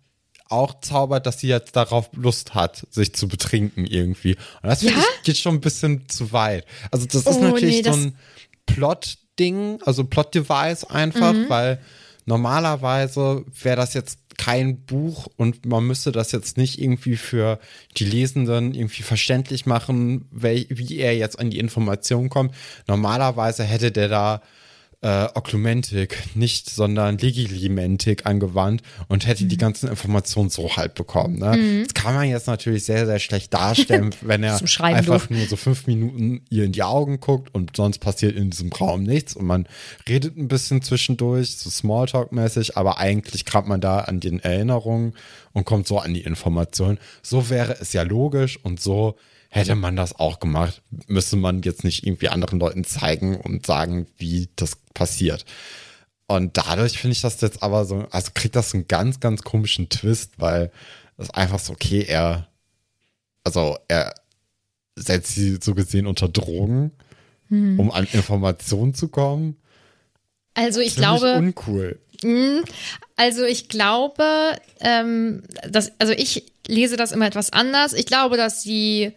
[0.49, 4.35] auch zaubert, dass sie jetzt darauf Lust hat, sich zu betrinken irgendwie.
[4.61, 5.03] Und das finde ja?
[5.17, 6.65] ich geht schon ein bisschen zu weit.
[6.91, 8.17] Also das ist oh, natürlich nee, so ein
[8.65, 11.49] Plot-Ding, also Plot-Device einfach, mhm.
[11.49, 11.81] weil
[12.25, 17.59] normalerweise wäre das jetzt kein Buch und man müsste das jetzt nicht irgendwie für
[17.97, 22.53] die Lesenden irgendwie verständlich machen, wie er jetzt an die Information kommt.
[22.87, 24.41] Normalerweise hätte der da
[25.01, 29.49] äh, Oklumentik, nicht, sondern Legilimentik angewandt und hätte mhm.
[29.49, 31.39] die ganzen Informationen so halt bekommen.
[31.39, 31.57] Ne?
[31.57, 31.83] Mhm.
[31.83, 35.87] Das kann man jetzt natürlich sehr, sehr schlecht darstellen, wenn er einfach nur so fünf
[35.87, 39.67] Minuten ihr in die Augen guckt und sonst passiert in diesem Raum nichts und man
[40.07, 45.13] redet ein bisschen zwischendurch, so Smalltalk-mäßig, aber eigentlich kramt man da an den Erinnerungen
[45.53, 46.99] und kommt so an die Informationen.
[47.21, 49.15] So wäre es ja logisch und so
[49.55, 54.05] hätte man das auch gemacht, müsste man jetzt nicht irgendwie anderen Leuten zeigen und sagen,
[54.17, 55.45] wie das passiert.
[56.27, 59.89] Und dadurch finde ich das jetzt aber so, also kriegt das einen ganz, ganz komischen
[59.89, 60.71] Twist, weil
[61.17, 62.47] es einfach so, okay, er,
[63.43, 64.15] also er
[64.95, 66.91] setzt sie so gesehen unter Drogen,
[67.47, 67.79] hm.
[67.79, 69.55] um an Informationen zu kommen.
[70.53, 71.35] Also ich glaube.
[71.35, 71.99] uncool.
[72.21, 72.63] Hm,
[73.15, 77.93] also ich glaube, ähm, dass, also ich lese das immer etwas anders.
[77.93, 79.13] Ich glaube, dass sie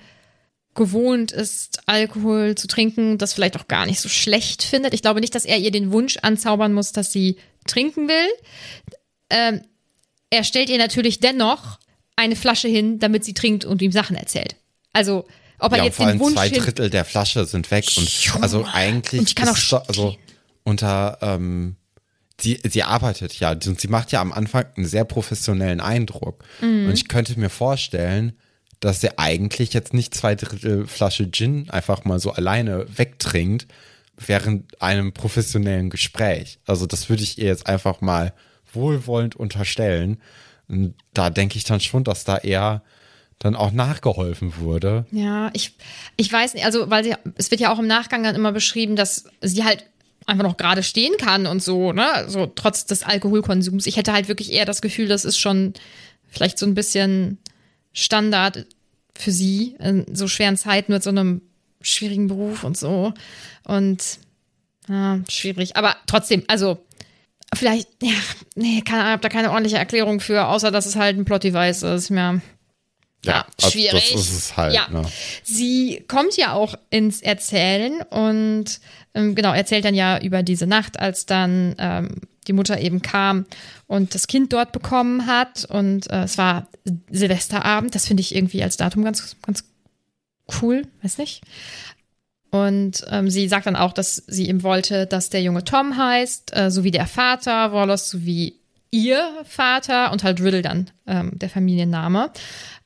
[0.79, 4.95] gewohnt ist, Alkohol zu trinken, das vielleicht auch gar nicht so schlecht findet.
[4.95, 7.37] Ich glaube nicht, dass er ihr den Wunsch anzaubern muss, dass sie
[7.67, 8.29] trinken will.
[9.29, 9.61] Ähm,
[10.31, 11.79] er stellt ihr natürlich dennoch
[12.17, 14.57] eine Flasche hin, damit sie trinkt und ihm Sachen erzählt.
[14.93, 15.27] Also,
[15.59, 18.65] ob er ja, jetzt vor den Wunsch zwei Drittel der Flasche sind weg und also
[18.73, 20.17] eigentlich und ich kann auch so, also
[20.63, 21.77] unter ähm,
[22.41, 26.45] sie, sie arbeitet ja und sie macht ja am Anfang einen sehr professionellen Eindruck.
[26.61, 26.87] Mhm.
[26.87, 28.39] Und ich könnte mir vorstellen,
[28.81, 33.67] dass er eigentlich jetzt nicht zwei Drittel Flasche Gin einfach mal so alleine wegtrinkt
[34.17, 36.59] während einem professionellen Gespräch.
[36.67, 38.33] Also das würde ich ihr jetzt einfach mal
[38.73, 40.19] wohlwollend unterstellen.
[40.69, 42.83] Und da denke ich dann schon, dass da eher
[43.39, 45.07] dann auch nachgeholfen wurde.
[45.13, 45.75] Ja, ich,
[46.17, 48.97] ich weiß nicht, also weil sie, es wird ja auch im Nachgang dann immer beschrieben,
[48.97, 49.85] dass sie halt
[50.27, 53.87] einfach noch gerade stehen kann und so, ne, so trotz des Alkoholkonsums.
[53.87, 55.73] Ich hätte halt wirklich eher das Gefühl, das ist schon
[56.29, 57.39] vielleicht so ein bisschen
[57.93, 58.67] Standard
[59.17, 61.43] für sie in so schweren Zeiten mit so einem
[61.81, 63.13] schwierigen Beruf und so.
[63.65, 64.19] Und
[64.89, 65.77] ja, schwierig.
[65.77, 66.79] Aber trotzdem, also
[67.55, 68.13] vielleicht, ja,
[68.55, 72.11] nee, ich habe da keine ordentliche Erklärung für, außer dass es halt ein Plot-Device ist.
[72.11, 72.41] Ja,
[73.25, 74.13] ja, ja schwierig.
[74.13, 74.75] Das ist es halt.
[74.75, 74.89] Ja.
[74.91, 75.03] Ne?
[75.43, 78.81] Sie kommt ja auch ins Erzählen und
[79.15, 83.47] ähm, genau, erzählt dann ja über diese Nacht, als dann ähm, die Mutter eben kam
[83.87, 85.65] und das Kind dort bekommen hat.
[85.65, 86.69] Und äh, es war
[87.11, 87.95] Silvesterabend.
[87.95, 89.65] Das finde ich irgendwie als Datum ganz, ganz
[90.61, 91.43] cool, weiß nicht.
[92.51, 96.57] Und ähm, sie sagt dann auch, dass sie ihm wollte, dass der junge Tom heißt,
[96.57, 98.57] äh, so wie der Vater, Wallace, so wie
[98.91, 102.31] ihr Vater und halt Riddle dann ähm, der Familienname.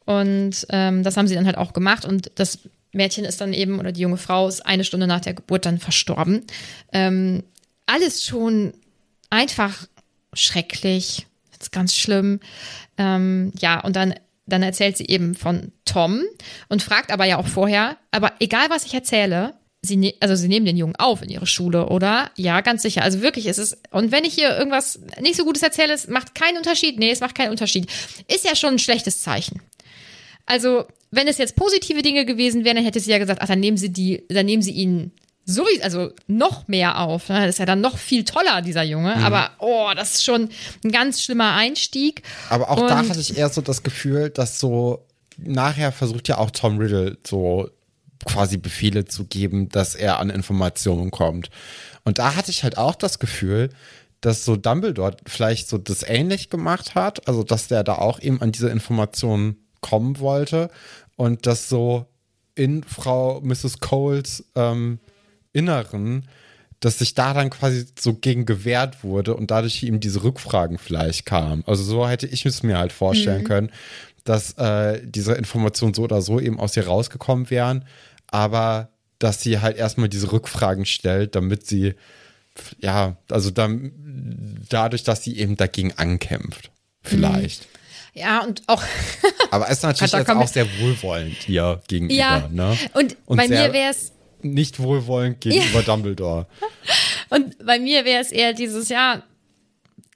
[0.04, 2.58] Und ähm, das haben sie dann halt auch gemacht und das
[2.92, 5.78] Mädchen ist dann eben, oder die junge Frau ist eine Stunde nach der Geburt dann
[5.78, 6.44] verstorben.
[6.92, 7.42] Ähm,
[7.86, 8.74] alles schon
[9.30, 9.86] einfach
[10.34, 11.26] schrecklich,
[11.62, 12.40] das ist ganz schlimm.
[12.98, 14.14] Ähm, ja, und dann,
[14.46, 16.22] dann erzählt sie eben von Tom
[16.68, 20.48] und fragt aber ja auch vorher, aber egal was ich erzähle, sie, ne also sie
[20.48, 22.30] nehmen den Jungen auf in ihre Schule, oder?
[22.36, 23.02] Ja, ganz sicher.
[23.02, 26.34] Also wirklich, ist es und wenn ich hier irgendwas nicht so Gutes erzähle, es macht
[26.34, 26.98] keinen Unterschied.
[26.98, 27.88] Nee, es macht keinen Unterschied.
[28.26, 29.62] Ist ja schon ein schlechtes Zeichen.
[30.46, 33.60] Also, wenn es jetzt positive Dinge gewesen wären, dann hätte sie ja gesagt, ach, dann
[33.60, 35.12] nehmen sie die, dann nehmen sie ihn
[35.52, 37.28] so, also noch mehr auf.
[37.28, 37.40] Ne?
[37.40, 39.16] Das ist ja dann noch viel toller, dieser Junge.
[39.16, 39.24] Mhm.
[39.24, 40.48] Aber, oh, das ist schon
[40.84, 42.22] ein ganz schlimmer Einstieg.
[42.50, 45.06] Aber auch Und da hatte ich eher so das Gefühl, dass so
[45.38, 47.70] nachher versucht ja auch Tom Riddle so
[48.24, 51.50] quasi Befehle zu geben, dass er an Informationen kommt.
[52.04, 53.70] Und da hatte ich halt auch das Gefühl,
[54.20, 58.40] dass so Dumbledore vielleicht so das ähnlich gemacht hat, also dass der da auch eben
[58.40, 60.70] an diese Informationen kommen wollte
[61.16, 62.06] und dass so
[62.54, 63.80] in Frau Mrs.
[63.80, 65.00] Coles ähm,
[65.52, 66.28] Inneren,
[66.80, 71.26] dass sich da dann quasi so gegen gewehrt wurde und dadurch ihm diese Rückfragen vielleicht
[71.26, 71.62] kamen.
[71.66, 73.46] Also so hätte ich es mir halt vorstellen mhm.
[73.46, 73.70] können,
[74.24, 77.84] dass äh, diese Informationen so oder so eben aus ihr rausgekommen wären,
[78.26, 78.88] aber
[79.18, 81.94] dass sie halt erstmal diese Rückfragen stellt, damit sie,
[82.80, 86.70] ja, also dann, dadurch, dass sie eben dagegen ankämpft.
[87.02, 87.62] Vielleicht.
[87.62, 88.20] Mhm.
[88.20, 88.82] Ja, und auch.
[89.50, 92.14] aber es ist natürlich jetzt auch sehr wohlwollend ihr gegenüber.
[92.14, 92.76] Ja, ne?
[92.94, 94.12] und, und bei mir wäre es
[94.44, 95.82] nicht wohlwollend gegenüber ja.
[95.82, 96.46] Dumbledore.
[97.30, 99.22] Und bei mir wäre es eher dieses, ja,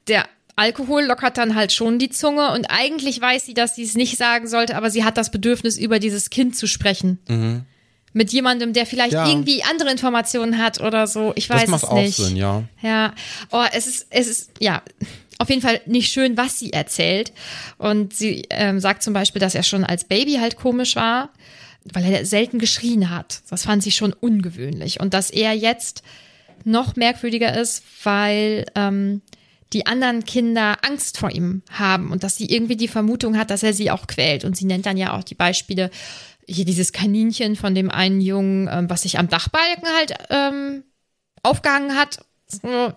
[0.09, 3.95] der Alkohol lockert dann halt schon die Zunge und eigentlich weiß sie, dass sie es
[3.95, 7.19] nicht sagen sollte, aber sie hat das Bedürfnis, über dieses Kind zu sprechen.
[7.29, 7.65] Mhm.
[8.15, 9.29] Mit jemandem, der vielleicht ja.
[9.29, 11.33] irgendwie andere Informationen hat oder so.
[11.35, 12.19] Ich weiß das macht es nicht.
[12.19, 12.62] Auch Sinn, ja.
[12.81, 13.12] Ja.
[13.51, 14.83] Oh, es ist, es ist, ja,
[15.39, 17.33] auf jeden Fall nicht schön, was sie erzählt.
[17.77, 21.31] Und sie ähm, sagt zum Beispiel, dass er schon als Baby halt komisch war
[21.92, 23.42] weil er selten geschrien hat.
[23.51, 25.01] Das fand sie schon ungewöhnlich.
[25.01, 26.03] Und dass er jetzt
[26.64, 29.22] noch merkwürdiger ist, weil ähm,
[29.72, 33.62] die anderen Kinder Angst vor ihm haben und dass sie irgendwie die Vermutung hat, dass
[33.62, 34.44] er sie auch quält.
[34.44, 35.90] Und sie nennt dann ja auch die Beispiele,
[36.49, 40.85] hier dieses Kaninchen von dem einen Jungen, ähm, was sich am Dachbalken halt ähm,
[41.42, 42.25] aufgehangen hat.
[42.46, 42.92] So,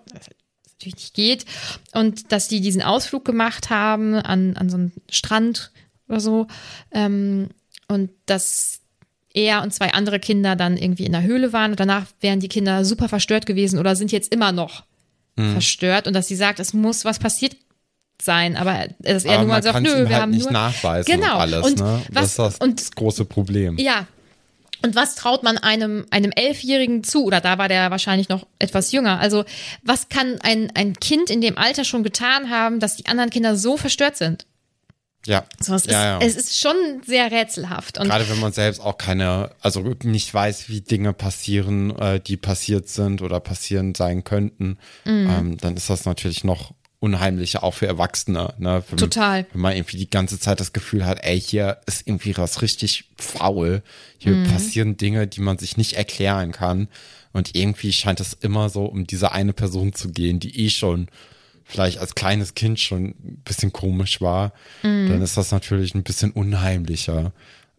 [0.80, 1.44] natürlich nicht geht.
[1.92, 5.72] Und dass die diesen Ausflug gemacht haben an, an so einen Strand
[6.08, 6.46] oder so.
[6.92, 7.48] Ähm,
[7.88, 8.79] und dass
[9.34, 12.48] er und zwei andere Kinder dann irgendwie in der Höhle waren und danach wären die
[12.48, 14.84] Kinder super verstört gewesen oder sind jetzt immer noch
[15.36, 15.52] mhm.
[15.52, 17.56] verstört und dass sie sagt, es muss was passiert
[18.20, 21.10] sein, aber dass er aber nur mal sagt, nö, wir halt haben nicht nur nachweisen
[21.10, 22.02] genau und alles, und ne?
[22.10, 23.78] Was, das ist das, und, große Problem.
[23.78, 24.06] Ja.
[24.82, 27.24] Und was traut man einem, einem Elfjährigen zu?
[27.24, 29.20] Oder da war der wahrscheinlich noch etwas jünger.
[29.20, 29.44] Also,
[29.82, 33.56] was kann ein, ein Kind in dem Alter schon getan haben, dass die anderen Kinder
[33.56, 34.46] so verstört sind?
[35.26, 35.44] Ja.
[35.58, 36.26] So, es, ja, ist, ja.
[36.26, 37.98] es ist schon sehr rätselhaft.
[37.98, 42.36] Und Gerade wenn man selbst auch keine, also nicht weiß, wie Dinge passieren, äh, die
[42.36, 45.30] passiert sind oder passieren sein könnten, mhm.
[45.30, 48.54] ähm, dann ist das natürlich noch unheimlicher, auch für Erwachsene.
[48.58, 48.82] Ne?
[48.88, 49.46] Wenn, Total.
[49.52, 53.10] Wenn man irgendwie die ganze Zeit das Gefühl hat, ey, hier ist irgendwie was richtig
[53.16, 53.82] faul.
[54.18, 54.46] Hier mhm.
[54.48, 56.88] passieren Dinge, die man sich nicht erklären kann.
[57.32, 61.08] Und irgendwie scheint es immer so um diese eine Person zu gehen, die eh schon
[61.70, 64.52] vielleicht als kleines Kind schon ein bisschen komisch war,
[64.82, 65.08] mhm.
[65.08, 67.32] dann ist das natürlich ein bisschen unheimlicher.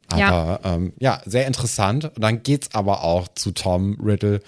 [0.08, 2.06] Aber ja, ähm, ja sehr interessant.
[2.06, 4.42] Und dann geht's aber auch zu Tom Riddle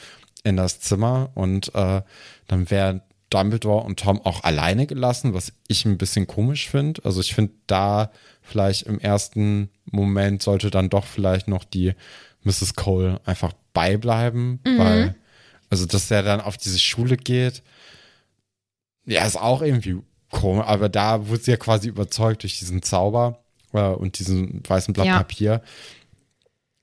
[0.43, 2.01] in das Zimmer und äh,
[2.47, 7.03] dann werden Dumbledore und Tom auch alleine gelassen, was ich ein bisschen komisch finde.
[7.03, 11.93] Also ich finde da vielleicht im ersten Moment sollte dann doch vielleicht noch die
[12.43, 12.75] Mrs.
[12.75, 14.77] Cole einfach beibleiben, mhm.
[14.77, 15.15] weil
[15.69, 17.63] also dass er dann auf diese Schule geht
[19.05, 23.39] ja, ist auch irgendwie komisch, aber da wurde sie ja quasi überzeugt durch diesen Zauber
[23.73, 25.17] äh, und diesen weißen Blatt ja.
[25.17, 25.61] Papier.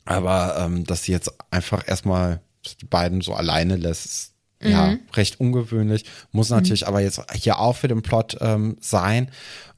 [0.05, 2.41] Aber ähm, dass sie jetzt einfach erstmal
[2.81, 4.71] die beiden so alleine lässt, ist mhm.
[4.71, 6.05] ja recht ungewöhnlich.
[6.33, 6.57] Muss mhm.
[6.57, 9.31] natürlich aber jetzt hier auch für den Plot ähm, sein.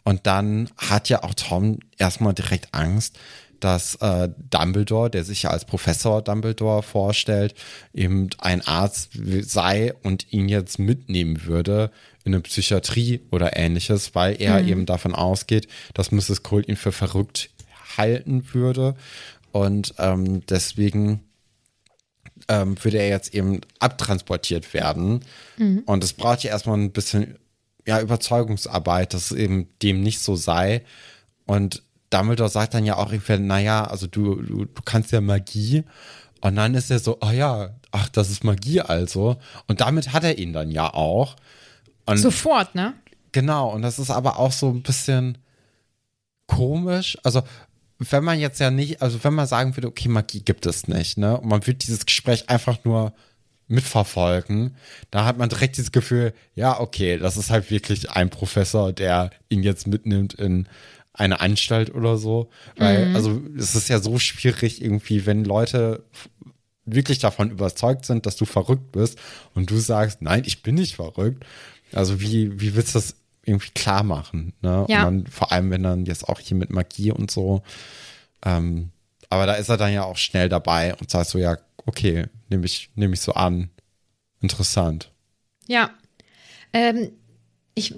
[0.05, 3.19] Und dann hat ja auch Tom erstmal direkt Angst,
[3.61, 7.55] dass äh, Dumbledore, der sich ja als Professor Dumbledore vorstellt,
[7.95, 9.11] eben ein Arzt
[9.43, 11.93] sei und ihn jetzt mitnehmen würde
[12.25, 14.69] in eine Psychiatrie oder ähnliches, weil er mhm.
[14.69, 16.43] eben davon ausgeht, dass Mrs.
[16.43, 17.51] Cole ihn für verrückt
[17.97, 18.95] halten würde.
[19.51, 21.21] Und ähm, deswegen
[22.49, 25.21] ähm, würde er jetzt eben abtransportiert werden.
[25.59, 25.83] Mhm.
[25.87, 27.39] Und es braucht ja erstmal ein bisschen
[27.87, 30.83] ja, Überzeugungsarbeit, dass es eben dem nicht so sei.
[31.47, 35.85] Und Dumbledore sagt dann ja auch irgendwie, naja, also du, du, du kannst ja Magie.
[36.41, 39.37] Und dann ist er so, oh ja, ach, das ist Magie also.
[39.67, 41.37] Und damit hat er ihn dann ja auch.
[42.07, 42.95] Und Sofort, ne?
[43.33, 45.39] Genau, und das ist aber auch so ein bisschen
[46.47, 47.17] komisch.
[47.23, 47.43] Also,
[47.99, 51.19] wenn man jetzt ja nicht, also wenn man sagen würde, okay, Magie gibt es nicht,
[51.19, 51.39] ne?
[51.39, 53.13] Und man würde dieses Gespräch einfach nur
[53.69, 54.77] mitverfolgen,
[55.11, 59.31] da hat man direkt dieses Gefühl, ja, okay, das ist halt wirklich ein Professor, der
[59.49, 60.69] ihn jetzt mitnimmt in
[61.15, 62.51] eine Anstalt oder so.
[62.77, 63.17] Weil, mhm.
[63.17, 66.05] also es ist ja so schwierig irgendwie, wenn Leute
[66.85, 69.19] wirklich davon überzeugt sind, dass du verrückt bist
[69.55, 71.45] und du sagst, nein, ich bin nicht verrückt.
[71.93, 74.53] Also wie, wie willst du das irgendwie klar machen?
[74.61, 74.87] Ne?
[74.89, 75.07] Ja.
[75.07, 77.63] Und dann, vor allem, wenn dann jetzt auch hier mit Magie und so.
[78.45, 78.91] Ähm,
[79.29, 82.67] aber da ist er dann ja auch schnell dabei und sagt so, ja, okay, nehme
[82.67, 83.71] ich, nehm ich so an.
[84.41, 85.11] Interessant.
[85.67, 85.91] Ja.
[86.73, 87.13] Ähm,
[87.75, 87.95] ich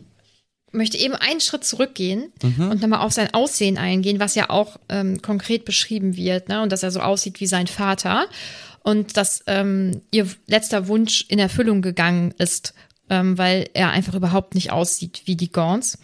[0.74, 2.70] möchte eben einen Schritt zurückgehen mhm.
[2.70, 6.62] und nochmal auf sein Aussehen eingehen, was ja auch ähm, konkret beschrieben wird, ne?
[6.62, 8.26] Und dass er so aussieht wie sein Vater.
[8.82, 12.74] Und dass ähm, ihr letzter Wunsch in Erfüllung gegangen ist,
[13.11, 15.98] ähm, weil er einfach überhaupt nicht aussieht wie die Gauns.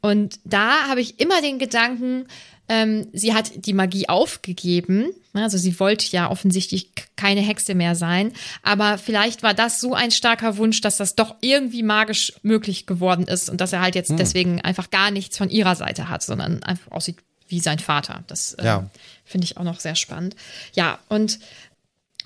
[0.00, 2.26] Und da habe ich immer den Gedanken,
[2.68, 5.10] ähm, sie hat die Magie aufgegeben.
[5.32, 8.32] Also sie wollte ja offensichtlich keine Hexe mehr sein.
[8.62, 13.26] Aber vielleicht war das so ein starker Wunsch, dass das doch irgendwie magisch möglich geworden
[13.26, 14.16] ist und dass er halt jetzt hm.
[14.16, 18.24] deswegen einfach gar nichts von ihrer Seite hat, sondern einfach aussieht wie sein Vater.
[18.26, 18.90] Das äh, ja.
[19.24, 20.34] finde ich auch noch sehr spannend.
[20.74, 21.38] Ja, und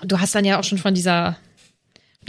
[0.02, 1.36] du hast dann ja auch schon von dieser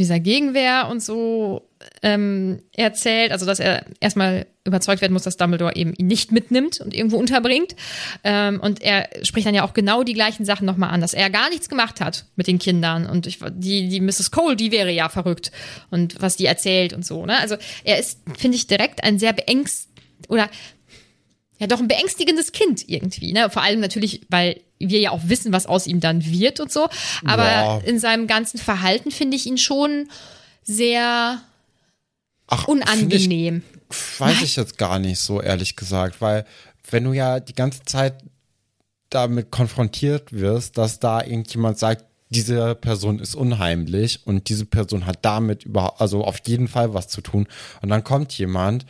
[0.02, 1.70] dieser Gegenwehr und so
[2.02, 6.82] ähm, erzählt, also dass er erstmal überzeugt werden muss, dass Dumbledore eben ihn nicht mitnimmt
[6.82, 7.76] und irgendwo unterbringt.
[8.24, 11.30] Ähm, und er spricht dann ja auch genau die gleichen Sachen nochmal an, dass er
[11.30, 13.06] gar nichts gemacht hat mit den Kindern.
[13.06, 14.32] Und ich, die, die Mrs.
[14.32, 15.52] Cole, die wäre ja verrückt
[15.90, 17.26] und was die erzählt und so.
[17.26, 17.40] Ne?
[17.40, 19.90] Also er ist, finde ich, direkt ein sehr beängst
[20.28, 20.50] oder
[21.60, 23.34] ja doch ein beängstigendes Kind irgendwie.
[23.34, 23.50] Ne?
[23.50, 26.88] Vor allem natürlich, weil wir ja auch wissen, was aus ihm dann wird und so.
[27.26, 27.78] Aber ja.
[27.80, 30.10] in seinem ganzen Verhalten finde ich ihn schon
[30.64, 31.42] sehr
[32.48, 33.64] Ach, unangenehm.
[33.90, 34.44] Ich, weiß Nein.
[34.44, 36.46] ich jetzt gar nicht so, ehrlich gesagt, weil
[36.90, 38.16] wenn du ja die ganze Zeit
[39.10, 45.20] damit konfrontiert wirst, dass da irgendjemand sagt, diese Person ist unheimlich und diese Person hat
[45.22, 47.48] damit überhaupt, also auf jeden Fall was zu tun.
[47.82, 48.86] Und dann kommt jemand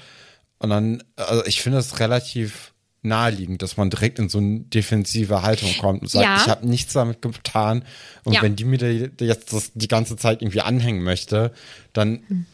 [0.60, 2.70] und dann, also ich finde es relativ
[3.04, 6.38] naheliegend, dass man direkt in so eine defensive Haltung kommt und sagt, ja.
[6.38, 7.84] ich habe nichts damit getan.
[8.24, 8.41] Und ja.
[8.41, 11.52] wenn die mir jetzt das die ganze Zeit irgendwie anhängen möchte,
[11.93, 12.45] dann mhm.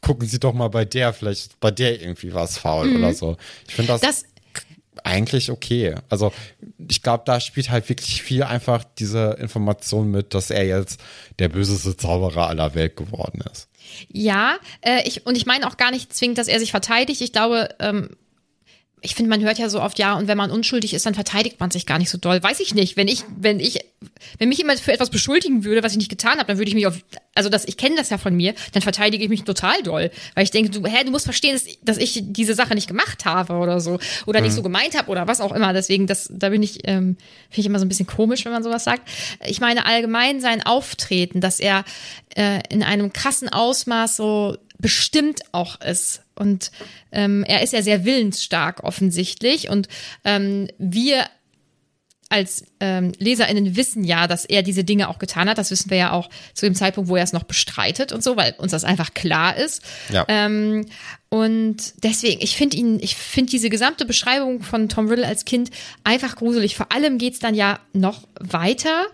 [0.00, 2.96] gucken Sie doch mal bei der, vielleicht bei der irgendwie was faul mhm.
[2.96, 3.36] oder so.
[3.68, 4.24] Ich finde das, das
[5.04, 5.96] eigentlich okay.
[6.08, 6.32] Also
[6.88, 11.00] ich glaube, da spielt halt wirklich viel einfach diese Information mit, dass er jetzt
[11.38, 13.68] der böseste Zauberer aller Welt geworden ist.
[14.08, 17.20] Ja, äh, ich, und ich meine auch gar nicht zwingend, dass er sich verteidigt.
[17.20, 18.10] Ich glaube, ähm,
[19.02, 21.58] ich finde, man hört ja so oft, ja, und wenn man unschuldig ist, dann verteidigt
[21.58, 22.42] man sich gar nicht so doll.
[22.42, 22.96] Weiß ich nicht.
[22.96, 23.80] Wenn ich, wenn ich,
[24.38, 26.74] wenn mich jemand für etwas beschuldigen würde, was ich nicht getan habe, dann würde ich
[26.74, 26.98] mich auf,
[27.34, 30.10] also das, ich kenne das ja von mir, dann verteidige ich mich total doll.
[30.34, 33.24] Weil ich denke, du, hä, du musst verstehen, dass, dass ich diese Sache nicht gemacht
[33.24, 33.98] habe oder so.
[34.26, 34.46] Oder mhm.
[34.46, 35.72] nicht so gemeint habe oder was auch immer.
[35.72, 37.16] Deswegen, das, da bin ich, ähm,
[37.48, 39.08] finde ich immer so ein bisschen komisch, wenn man sowas sagt.
[39.46, 41.84] Ich meine allgemein sein Auftreten, dass er
[42.36, 46.22] äh, in einem krassen Ausmaß so bestimmt auch ist.
[46.34, 46.70] Und
[47.12, 49.68] ähm, er ist ja sehr willensstark offensichtlich.
[49.68, 49.88] Und
[50.24, 51.26] ähm, wir
[52.30, 55.58] als ähm, LeserInnen wissen ja, dass er diese Dinge auch getan hat.
[55.58, 58.36] Das wissen wir ja auch zu dem Zeitpunkt, wo er es noch bestreitet und so,
[58.36, 59.82] weil uns das einfach klar ist.
[60.12, 60.24] Ja.
[60.28, 60.86] Ähm,
[61.28, 65.70] und deswegen, ich finde ihn, ich finde diese gesamte Beschreibung von Tom Riddle als Kind
[66.04, 66.76] einfach gruselig.
[66.76, 69.06] Vor allem geht's dann ja noch weiter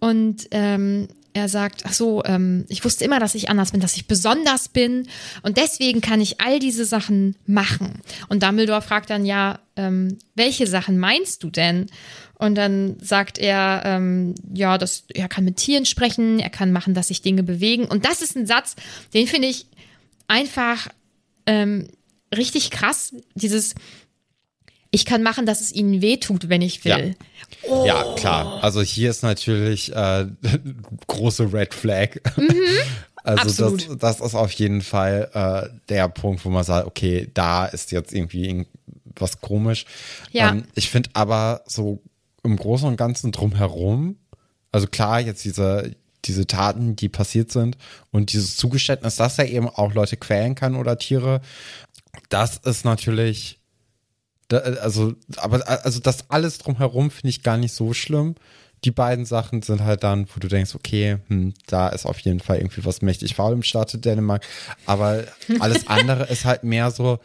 [0.00, 3.96] und ähm, er sagt, ach so, ähm, ich wusste immer, dass ich anders bin, dass
[3.96, 5.08] ich besonders bin
[5.42, 8.00] und deswegen kann ich all diese Sachen machen.
[8.28, 11.86] Und Dumbledore fragt dann ja, ähm, welche Sachen meinst du denn?
[12.34, 16.92] Und dann sagt er, ähm, ja, dass er kann mit Tieren sprechen, er kann machen,
[16.92, 17.84] dass sich Dinge bewegen.
[17.84, 18.74] Und das ist ein Satz,
[19.14, 19.66] den finde ich
[20.26, 20.88] einfach
[21.46, 21.88] ähm,
[22.34, 23.14] richtig krass.
[23.34, 23.74] Dieses,
[24.90, 27.14] ich kann machen, dass es ihnen wehtut, wenn ich will.
[27.18, 27.26] Ja,
[27.68, 27.84] oh.
[27.86, 28.62] ja klar.
[28.62, 30.26] Also hier ist natürlich äh,
[31.06, 32.16] große Red Flag.
[32.36, 32.54] Mhm.
[33.24, 37.66] Also das, das ist auf jeden Fall äh, der Punkt, wo man sagt, okay, da
[37.66, 38.66] ist jetzt irgendwie
[39.14, 39.86] was komisch.
[40.32, 40.50] Ja.
[40.50, 42.02] Ähm, ich finde aber so
[42.42, 44.16] im Großen und Ganzen drumherum,
[44.72, 45.94] also klar, jetzt diese,
[46.24, 47.76] diese Taten, die passiert sind
[48.10, 51.42] und dieses Zugeständnis, dass er eben auch Leute quälen kann oder Tiere,
[52.28, 53.60] das ist natürlich
[54.52, 58.34] da, also, aber also das alles drumherum finde ich gar nicht so schlimm.
[58.84, 62.40] Die beiden Sachen sind halt dann, wo du denkst, okay, hm, da ist auf jeden
[62.40, 64.44] Fall irgendwie was mächtig faul im Staat Dänemark.
[64.84, 65.24] Aber
[65.58, 67.18] alles andere ist halt mehr so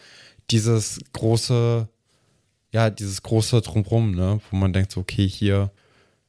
[0.51, 1.89] dieses große,
[2.71, 5.71] ja, dieses große Drumherum, ne, wo man denkt, so, okay, hier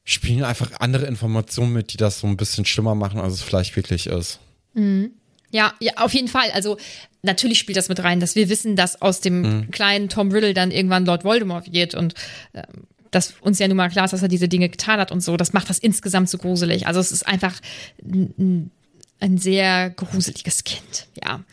[0.03, 3.73] spielen einfach andere Informationen mit, die das so ein bisschen schlimmer machen, als es vielleicht
[3.77, 4.39] wirklich ist.
[4.73, 5.11] Mhm.
[5.51, 6.51] Ja, ja, auf jeden Fall.
[6.53, 6.77] Also
[7.21, 9.71] natürlich spielt das mit rein, dass wir wissen, dass aus dem mhm.
[9.71, 12.13] kleinen Tom Riddle dann irgendwann Lord Voldemort wird und
[12.53, 15.21] ähm, dass uns ja nun mal klar ist, dass er diese Dinge getan hat und
[15.21, 16.85] so, das macht das insgesamt so gruselig.
[16.85, 17.59] Also es ist einfach
[18.03, 18.71] ein,
[19.19, 21.43] ein sehr gruseliges Kind, ja.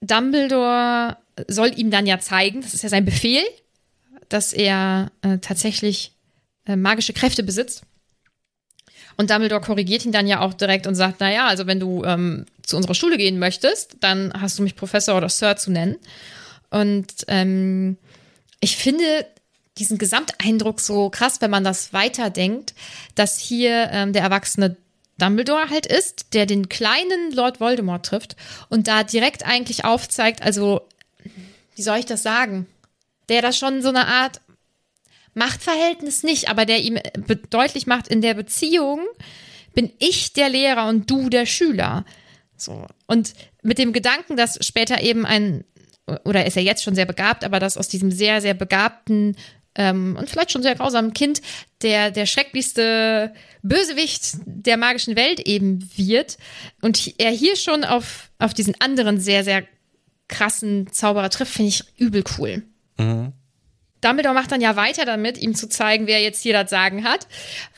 [0.00, 1.16] Dumbledore
[1.48, 3.42] soll ihm dann ja zeigen, das ist ja sein Befehl,
[4.28, 6.12] dass er äh, tatsächlich
[6.66, 7.82] äh, magische Kräfte besitzt.
[9.18, 12.46] Und Dumbledore korrigiert ihn dann ja auch direkt und sagt, naja, also wenn du ähm,
[12.62, 15.96] zu unserer Schule gehen möchtest, dann hast du mich Professor oder Sir zu nennen.
[16.70, 17.98] Und ähm,
[18.60, 19.26] ich finde
[19.76, 22.74] diesen Gesamteindruck so krass, wenn man das weiterdenkt,
[23.16, 24.76] dass hier ähm, der erwachsene
[25.18, 28.36] Dumbledore halt ist, der den kleinen Lord Voldemort trifft
[28.68, 30.82] und da direkt eigentlich aufzeigt, also,
[31.74, 32.66] wie soll ich das sagen?
[33.28, 34.40] Der da schon so eine Art
[35.34, 36.98] Machtverhältnis nicht, aber der ihm
[37.50, 39.00] deutlich macht, in der Beziehung
[39.74, 42.04] bin ich der Lehrer und du der Schüler.
[42.56, 42.86] So.
[43.06, 45.64] Und mit dem Gedanken, dass später eben ein,
[46.24, 49.36] oder ist er jetzt schon sehr begabt, aber dass aus diesem sehr, sehr begabten
[49.74, 51.40] ähm, und vielleicht schon sehr grausamen Kind
[51.82, 56.38] der, der schrecklichste Bösewicht der magischen Welt eben wird
[56.82, 59.64] und er hier schon auf, auf diesen anderen sehr, sehr
[60.26, 62.62] krassen Zauberer trifft, finde ich übel cool.
[62.98, 63.32] Mhm.
[64.00, 67.26] Dumbledore macht dann ja weiter damit, ihm zu zeigen, wer jetzt hier das Sagen hat,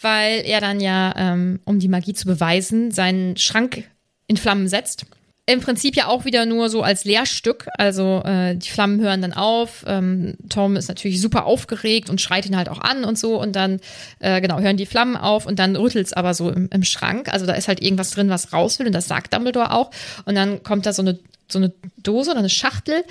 [0.01, 3.85] weil er dann ja, ähm, um die Magie zu beweisen, seinen Schrank
[4.27, 5.07] in Flammen setzt
[5.53, 7.69] im Prinzip ja auch wieder nur so als Lehrstück.
[7.77, 9.85] Also äh, die Flammen hören dann auf.
[9.87, 13.41] Ähm, Tom ist natürlich super aufgeregt und schreit ihn halt auch an und so.
[13.41, 13.81] Und dann,
[14.19, 17.33] äh, genau, hören die Flammen auf und dann rüttelt es aber so im, im Schrank.
[17.33, 19.91] Also da ist halt irgendwas drin, was raus will und das sagt Dumbledore auch.
[20.25, 21.19] Und dann kommt da so eine
[21.53, 21.73] so eine
[22.03, 23.03] Dose oder eine Schachtel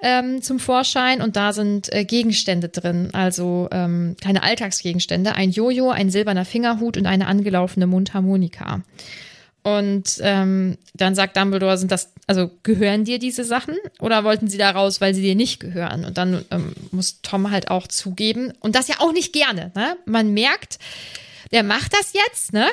[0.00, 5.90] ähm, zum Vorschein und da sind äh, Gegenstände drin, also ähm, keine Alltagsgegenstände, ein Jojo,
[5.90, 8.82] ein silberner Fingerhut und eine angelaufene Mundharmonika.
[9.62, 14.58] Und ähm, dann sagt Dumbledore, sind das, also gehören dir diese Sachen oder wollten sie
[14.58, 16.04] da raus, weil sie dir nicht gehören?
[16.04, 18.52] Und dann ähm, muss Tom halt auch zugeben.
[18.60, 19.72] Und das ja auch nicht gerne.
[19.74, 19.96] Ne?
[20.06, 20.78] Man merkt,
[21.52, 22.66] der macht das jetzt, ne?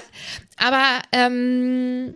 [0.58, 2.16] Aber ähm,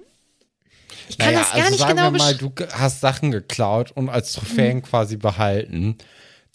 [1.10, 3.92] ich kann naja, das gar also nicht sagen genau wir mal, du hast Sachen geklaut
[3.92, 4.84] und als Trophäen hm.
[4.84, 5.98] quasi behalten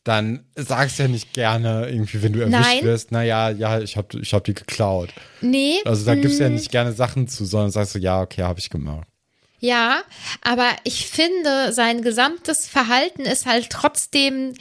[0.04, 2.84] dann sagst du ja nicht gerne irgendwie, wenn du erwischt Nein.
[2.84, 5.08] wirst, naja, ja, ich hab, ich hab die geklaut.
[5.40, 5.78] Nee.
[5.86, 6.54] Also da gibst du ja mm.
[6.54, 9.08] nicht gerne Sachen zu, sondern sagst du, ja, okay, habe ich gemacht.
[9.60, 10.02] Ja,
[10.42, 14.52] aber ich finde, sein gesamtes Verhalten ist halt trotzdem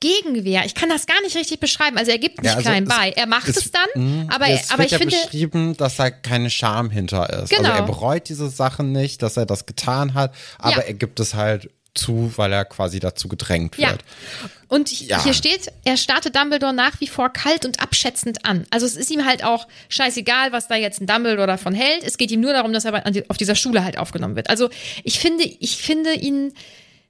[0.00, 0.64] Gegenwehr.
[0.64, 1.96] Ich kann das gar nicht richtig beschreiben.
[1.96, 3.12] Also er gibt nicht ja, also klein bei.
[3.14, 6.10] Er macht es, es dann, mh, aber, es aber ich ja finde beschrieben, dass da
[6.10, 7.50] keine Scham hinter ist.
[7.50, 7.68] Genau.
[7.68, 10.82] Also er bereut diese Sachen nicht, dass er das getan hat, aber ja.
[10.84, 13.90] er gibt es halt zu, weil er quasi dazu gedrängt wird.
[13.90, 14.50] Ja.
[14.68, 15.22] Und ja.
[15.22, 18.66] hier steht, er startet Dumbledore nach wie vor kalt und abschätzend an.
[18.70, 22.04] Also es ist ihm halt auch scheißegal, was da jetzt ein Dumbledore davon hält.
[22.04, 24.48] Es geht ihm nur darum, dass er auf dieser Schule halt aufgenommen wird.
[24.50, 24.70] Also
[25.02, 26.52] ich finde, ich finde ihn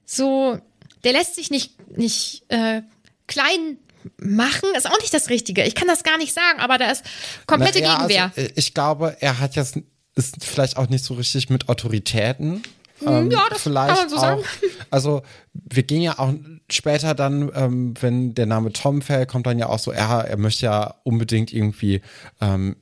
[0.05, 0.59] so,
[1.03, 2.81] der lässt sich nicht, nicht äh,
[3.27, 3.77] klein
[4.17, 5.63] machen, ist auch nicht das Richtige.
[5.63, 7.03] Ich kann das gar nicht sagen, aber da ist
[7.45, 8.31] komplette Na, ja, Gegenwehr.
[8.35, 9.77] Also, ich glaube, er hat jetzt
[10.15, 12.63] ist vielleicht auch nicht so richtig mit Autoritäten
[13.05, 14.43] ähm, ja, das vielleicht kann man so auch, sagen.
[14.89, 15.21] Also
[15.53, 16.33] wir gehen ja auch
[16.69, 20.37] später dann, ähm, wenn der Name Tom fällt, kommt dann ja auch so, er, er
[20.37, 22.01] möchte ja unbedingt irgendwie
[22.39, 22.75] ähm,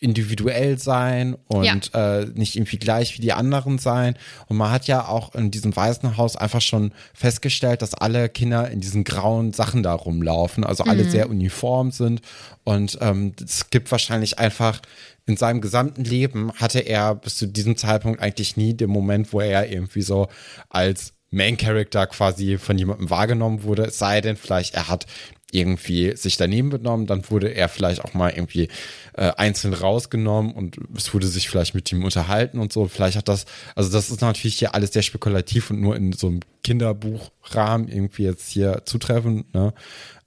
[0.00, 2.20] individuell sein und ja.
[2.20, 4.16] äh, nicht irgendwie gleich wie die anderen sein.
[4.48, 8.80] Und man hat ja auch in diesem Waisenhaus einfach schon festgestellt, dass alle Kinder in
[8.80, 11.10] diesen grauen Sachen da rumlaufen, also alle mhm.
[11.10, 12.22] sehr uniform sind.
[12.64, 14.80] Und ähm, es gibt wahrscheinlich einfach
[15.26, 19.40] in seinem gesamten Leben hatte er bis zu diesem Zeitpunkt eigentlich nie den Moment, wo
[19.40, 20.28] er irgendwie so
[20.68, 25.06] als Main Character quasi von jemandem wahrgenommen wurde, es sei denn vielleicht er hat
[25.52, 28.68] irgendwie sich daneben benommen, dann wurde er vielleicht auch mal irgendwie
[29.14, 32.86] äh, einzeln rausgenommen und es wurde sich vielleicht mit ihm unterhalten und so.
[32.86, 36.28] Vielleicht hat das, also das ist natürlich hier alles sehr spekulativ und nur in so
[36.28, 39.72] einem Kinderbuchrahmen irgendwie jetzt hier zutreffend, ne?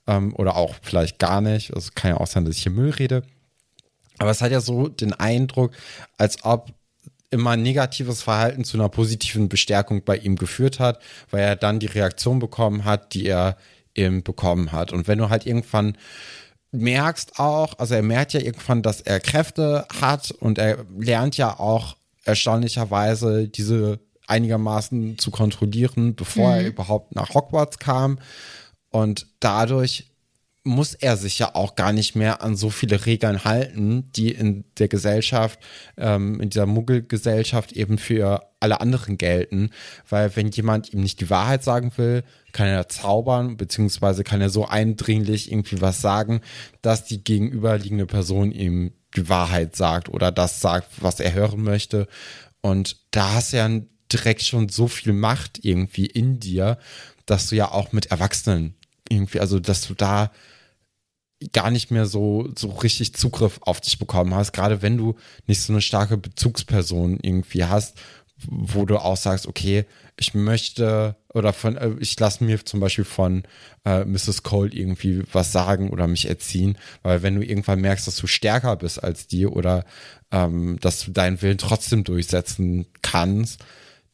[0.06, 1.74] Ähm, oder auch vielleicht gar nicht.
[1.74, 3.22] Also kann ja auch sein, dass ich hier Müll rede.
[4.18, 5.72] Aber es hat ja so den Eindruck,
[6.18, 6.72] als ob
[7.30, 11.00] immer negatives Verhalten zu einer positiven Bestärkung bei ihm geführt hat,
[11.30, 13.56] weil er dann die Reaktion bekommen hat, die er
[13.94, 14.92] eben bekommen hat.
[14.92, 15.96] Und wenn du halt irgendwann
[16.72, 21.58] merkst auch, also er merkt ja irgendwann, dass er Kräfte hat und er lernt ja
[21.58, 26.56] auch erstaunlicherweise diese einigermaßen zu kontrollieren, bevor mhm.
[26.56, 28.18] er überhaupt nach Hogwarts kam.
[28.90, 30.13] Und dadurch
[30.64, 34.64] muss er sich ja auch gar nicht mehr an so viele Regeln halten, die in
[34.78, 35.60] der Gesellschaft,
[35.98, 39.70] ähm, in dieser Muggelgesellschaft eben für alle anderen gelten.
[40.08, 44.48] Weil wenn jemand ihm nicht die Wahrheit sagen will, kann er zaubern, beziehungsweise kann er
[44.48, 46.40] so eindringlich irgendwie was sagen,
[46.80, 52.08] dass die gegenüberliegende Person ihm die Wahrheit sagt oder das sagt, was er hören möchte.
[52.62, 53.68] Und da hast du ja
[54.10, 56.78] direkt schon so viel Macht irgendwie in dir,
[57.26, 58.74] dass du ja auch mit Erwachsenen
[59.08, 60.30] irgendwie, also dass du da
[61.52, 65.16] gar nicht mehr so, so richtig Zugriff auf dich bekommen hast, gerade wenn du
[65.46, 67.98] nicht so eine starke Bezugsperson irgendwie hast,
[68.46, 69.84] wo du auch sagst, okay,
[70.18, 73.44] ich möchte oder von, äh, ich lasse mir zum Beispiel von
[73.84, 74.42] äh, Mrs.
[74.42, 78.76] Cole irgendwie was sagen oder mich erziehen, weil wenn du irgendwann merkst, dass du stärker
[78.76, 79.84] bist als die oder
[80.30, 83.64] ähm, dass du deinen Willen trotzdem durchsetzen kannst,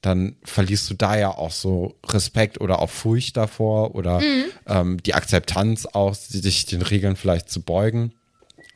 [0.00, 4.44] dann verlierst du da ja auch so Respekt oder auch Furcht davor oder mhm.
[4.66, 8.12] ähm, die Akzeptanz auch, sich den Regeln vielleicht zu beugen.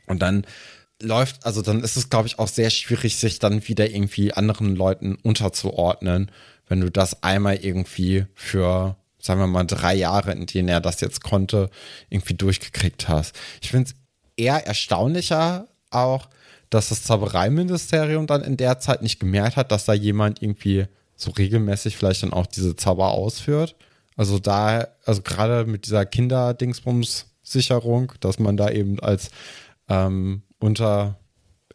[0.05, 0.45] Und dann
[1.01, 4.75] läuft, also dann ist es, glaube ich, auch sehr schwierig, sich dann wieder irgendwie anderen
[4.75, 6.31] Leuten unterzuordnen,
[6.67, 11.01] wenn du das einmal irgendwie für, sagen wir mal, drei Jahre, in denen er das
[11.01, 11.69] jetzt konnte,
[12.09, 13.35] irgendwie durchgekriegt hast.
[13.61, 13.95] Ich finde es
[14.37, 16.29] eher erstaunlicher auch,
[16.69, 21.31] dass das Zaubereiministerium dann in der Zeit nicht gemerkt hat, dass da jemand irgendwie so
[21.31, 23.75] regelmäßig vielleicht dann auch diese Zauber ausführt.
[24.17, 29.29] Also da, also gerade mit dieser Kinderdingsbums-Sicherung, dass man da eben als
[29.89, 31.19] ähm, unter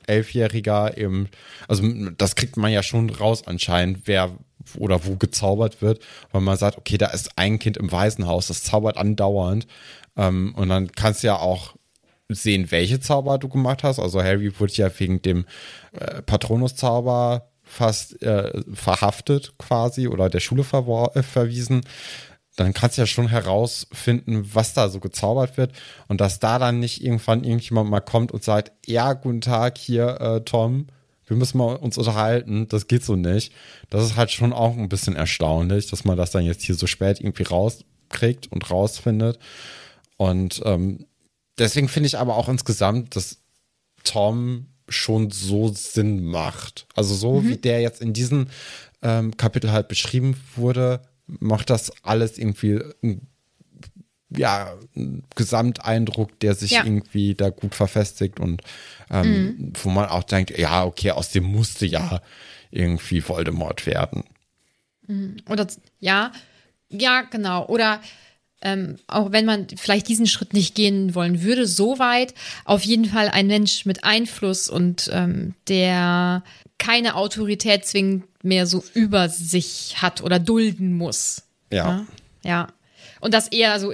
[0.06, 1.28] Elfjähriger eben,
[1.68, 1.84] also
[2.16, 4.30] das kriegt man ja schon raus anscheinend, wer
[4.76, 8.62] oder wo gezaubert wird, weil man sagt, okay, da ist ein Kind im Waisenhaus, das
[8.62, 9.66] zaubert andauernd.
[10.16, 11.74] Ähm, und dann kannst du ja auch
[12.28, 13.98] sehen, welche Zauber du gemacht hast.
[13.98, 15.46] Also Harry wurde ja wegen dem
[15.92, 21.82] äh, Patronus-Zauber fast äh, verhaftet quasi oder der Schule äh, verwiesen
[22.56, 25.72] dann kannst du ja schon herausfinden, was da so gezaubert wird
[26.08, 30.20] und dass da dann nicht irgendwann irgendjemand mal kommt und sagt, ja, guten Tag hier,
[30.20, 30.88] äh, Tom,
[31.26, 33.52] wir müssen mal uns unterhalten, das geht so nicht.
[33.88, 36.86] Das ist halt schon auch ein bisschen erstaunlich, dass man das dann jetzt hier so
[36.86, 39.38] spät irgendwie rauskriegt und rausfindet.
[40.16, 41.06] Und ähm,
[41.56, 43.38] deswegen finde ich aber auch insgesamt, dass
[44.02, 46.86] Tom schon so Sinn macht.
[46.94, 47.48] Also so mhm.
[47.48, 48.48] wie der jetzt in diesem
[49.02, 52.80] ähm, Kapitel halt beschrieben wurde, macht das alles irgendwie
[54.36, 56.84] ja, ein Gesamteindruck, der sich ja.
[56.84, 58.62] irgendwie da gut verfestigt und
[59.10, 59.72] ähm, mhm.
[59.82, 62.20] wo man auch denkt, ja, okay, aus dem musste ja
[62.70, 64.24] irgendwie Voldemort werden.
[65.06, 65.36] Mhm.
[65.48, 65.66] Oder
[65.98, 66.32] ja,
[66.88, 67.66] ja, genau.
[67.66, 68.00] Oder
[68.62, 72.34] ähm, auch wenn man vielleicht diesen Schritt nicht gehen wollen würde, so weit,
[72.64, 76.42] auf jeden Fall ein Mensch mit Einfluss und ähm, der
[76.78, 81.42] keine Autorität zwingend mehr so über sich hat oder dulden muss.
[81.72, 81.76] Ja.
[81.86, 82.06] Ja.
[82.44, 82.68] ja.
[83.20, 83.92] Und das eher so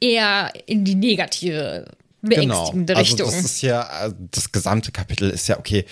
[0.00, 1.86] eher in die negative,
[2.22, 3.00] beängstigende genau.
[3.00, 3.26] Richtung.
[3.26, 5.84] Also das ist ja, das gesamte Kapitel ist ja, okay,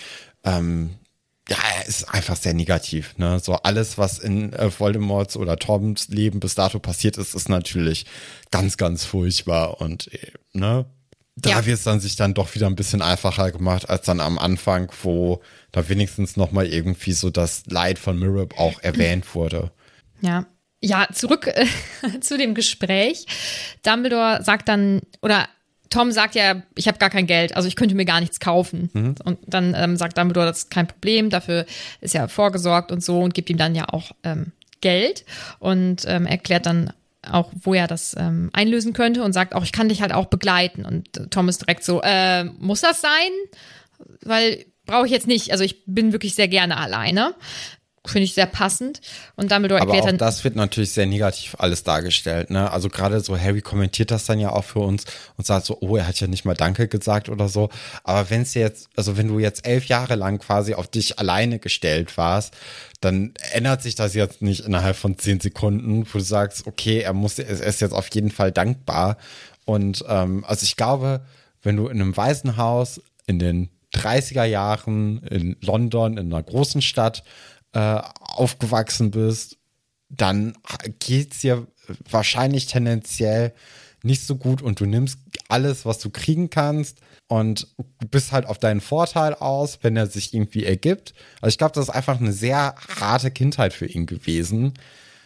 [0.44, 0.90] ähm,
[1.48, 3.16] ja, ist einfach sehr negativ.
[3.18, 3.38] Ne?
[3.38, 8.06] So alles, was in äh, Voldemorts oder Toms Leben bis dato passiert ist, ist natürlich
[8.50, 10.86] ganz, ganz furchtbar und äh, ne,
[11.36, 11.66] da ja.
[11.66, 14.90] wird es dann sich dann doch wieder ein bisschen einfacher gemacht als dann am Anfang,
[15.02, 19.70] wo da wenigstens noch mal irgendwie so das Leid von Mirab auch erwähnt wurde.
[20.20, 20.46] Ja.
[20.82, 21.66] Ja, zurück äh,
[22.20, 23.26] zu dem Gespräch.
[23.82, 25.48] Dumbledore sagt dann, oder
[25.90, 28.90] Tom sagt ja, ich habe gar kein Geld, also ich könnte mir gar nichts kaufen.
[28.92, 29.14] Mhm.
[29.24, 31.66] Und dann ähm, sagt Dumbledore, das ist kein Problem, dafür
[32.00, 35.24] ist ja vorgesorgt und so und gibt ihm dann ja auch ähm, Geld
[35.58, 39.72] und ähm, erklärt dann auch, wo er das ähm, einlösen könnte und sagt auch, ich
[39.72, 40.84] kann dich halt auch begleiten.
[40.84, 43.30] Und äh, Tom ist direkt so, äh, muss das sein?
[44.22, 45.52] Weil brauche ich jetzt nicht.
[45.52, 47.34] Also ich bin wirklich sehr gerne alleine.
[48.08, 49.00] Finde ich sehr passend.
[49.36, 50.18] Und Dumbledore Aber erklärt auch dann.
[50.18, 52.50] Das wird natürlich sehr negativ alles dargestellt.
[52.50, 52.70] Ne?
[52.70, 55.04] Also gerade so Harry kommentiert das dann ja auch für uns
[55.36, 57.68] und sagt so, oh, er hat ja nicht mal Danke gesagt oder so.
[58.04, 61.58] Aber wenn es jetzt, also wenn du jetzt elf Jahre lang quasi auf dich alleine
[61.58, 62.54] gestellt warst,
[63.00, 67.12] dann ändert sich das jetzt nicht innerhalb von zehn Sekunden, wo du sagst, okay, er
[67.12, 69.18] muss, er ist jetzt auf jeden Fall dankbar.
[69.64, 71.20] Und ähm, also ich glaube,
[71.62, 77.24] wenn du in einem Waisenhaus in den 30er Jahren in London, in einer großen Stadt,
[77.76, 79.58] äh, aufgewachsen bist,
[80.08, 80.56] dann
[80.98, 81.66] geht es dir
[82.10, 83.52] wahrscheinlich tendenziell
[84.02, 85.18] nicht so gut und du nimmst
[85.48, 87.68] alles, was du kriegen kannst und
[88.10, 91.12] bist halt auf deinen Vorteil aus, wenn er sich irgendwie ergibt.
[91.42, 94.72] Also ich glaube, das ist einfach eine sehr harte Kindheit für ihn gewesen.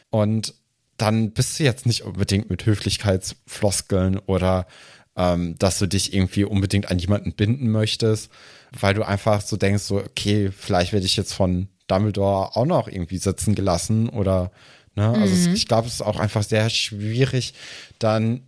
[0.09, 0.55] Und
[0.97, 4.67] dann bist du jetzt nicht unbedingt mit Höflichkeitsfloskeln oder
[5.17, 8.29] ähm, dass du dich irgendwie unbedingt an jemanden binden möchtest,
[8.73, 12.89] weil du einfach so denkst, so, okay, vielleicht werde ich jetzt von Dumbledore auch noch
[12.89, 14.51] irgendwie sitzen gelassen oder,
[14.95, 15.53] ne, also mhm.
[15.53, 17.55] es, ich glaube, es ist auch einfach sehr schwierig,
[17.99, 18.43] dann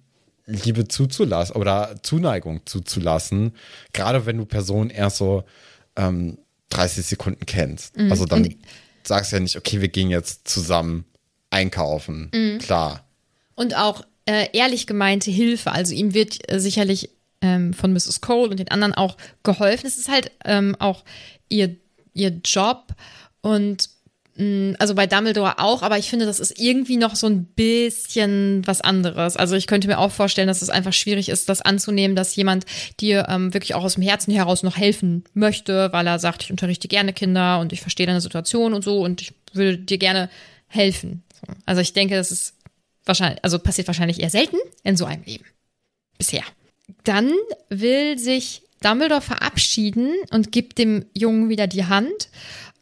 [0.46, 3.52] Liebe zuzulassen oder Zuneigung zuzulassen,
[3.92, 5.44] gerade wenn du Personen erst so
[5.96, 6.38] ähm,
[6.70, 7.96] 30 Sekunden kennst.
[7.96, 8.10] Mhm.
[8.10, 8.56] Also dann Und
[9.04, 11.04] sagst du ja nicht, okay, wir gehen jetzt zusammen
[11.50, 12.30] einkaufen.
[12.34, 12.58] Mhm.
[12.58, 13.04] Klar.
[13.54, 15.72] Und auch äh, ehrlich gemeinte Hilfe.
[15.72, 18.20] Also ihm wird äh, sicherlich ähm, von Mrs.
[18.20, 19.86] Cole und den anderen auch geholfen.
[19.86, 21.04] Es ist halt ähm, auch
[21.48, 21.76] ihr,
[22.14, 22.94] ihr Job
[23.42, 23.88] und
[24.78, 28.80] also bei Dumbledore auch, aber ich finde, das ist irgendwie noch so ein bisschen was
[28.80, 29.36] anderes.
[29.36, 32.64] Also ich könnte mir auch vorstellen, dass es einfach schwierig ist, das anzunehmen, dass jemand
[32.98, 36.50] dir ähm, wirklich auch aus dem Herzen heraus noch helfen möchte, weil er sagt, ich
[36.50, 40.30] unterrichte gerne Kinder und ich verstehe deine Situation und so und ich würde dir gerne
[40.66, 41.22] helfen.
[41.66, 42.54] Also ich denke, das ist
[43.04, 45.44] wahrscheinlich, also passiert wahrscheinlich eher selten in so einem Leben.
[46.16, 46.44] Bisher.
[47.04, 47.32] Dann
[47.68, 52.28] will sich Dumbledore verabschieden und gibt dem Jungen wieder die Hand.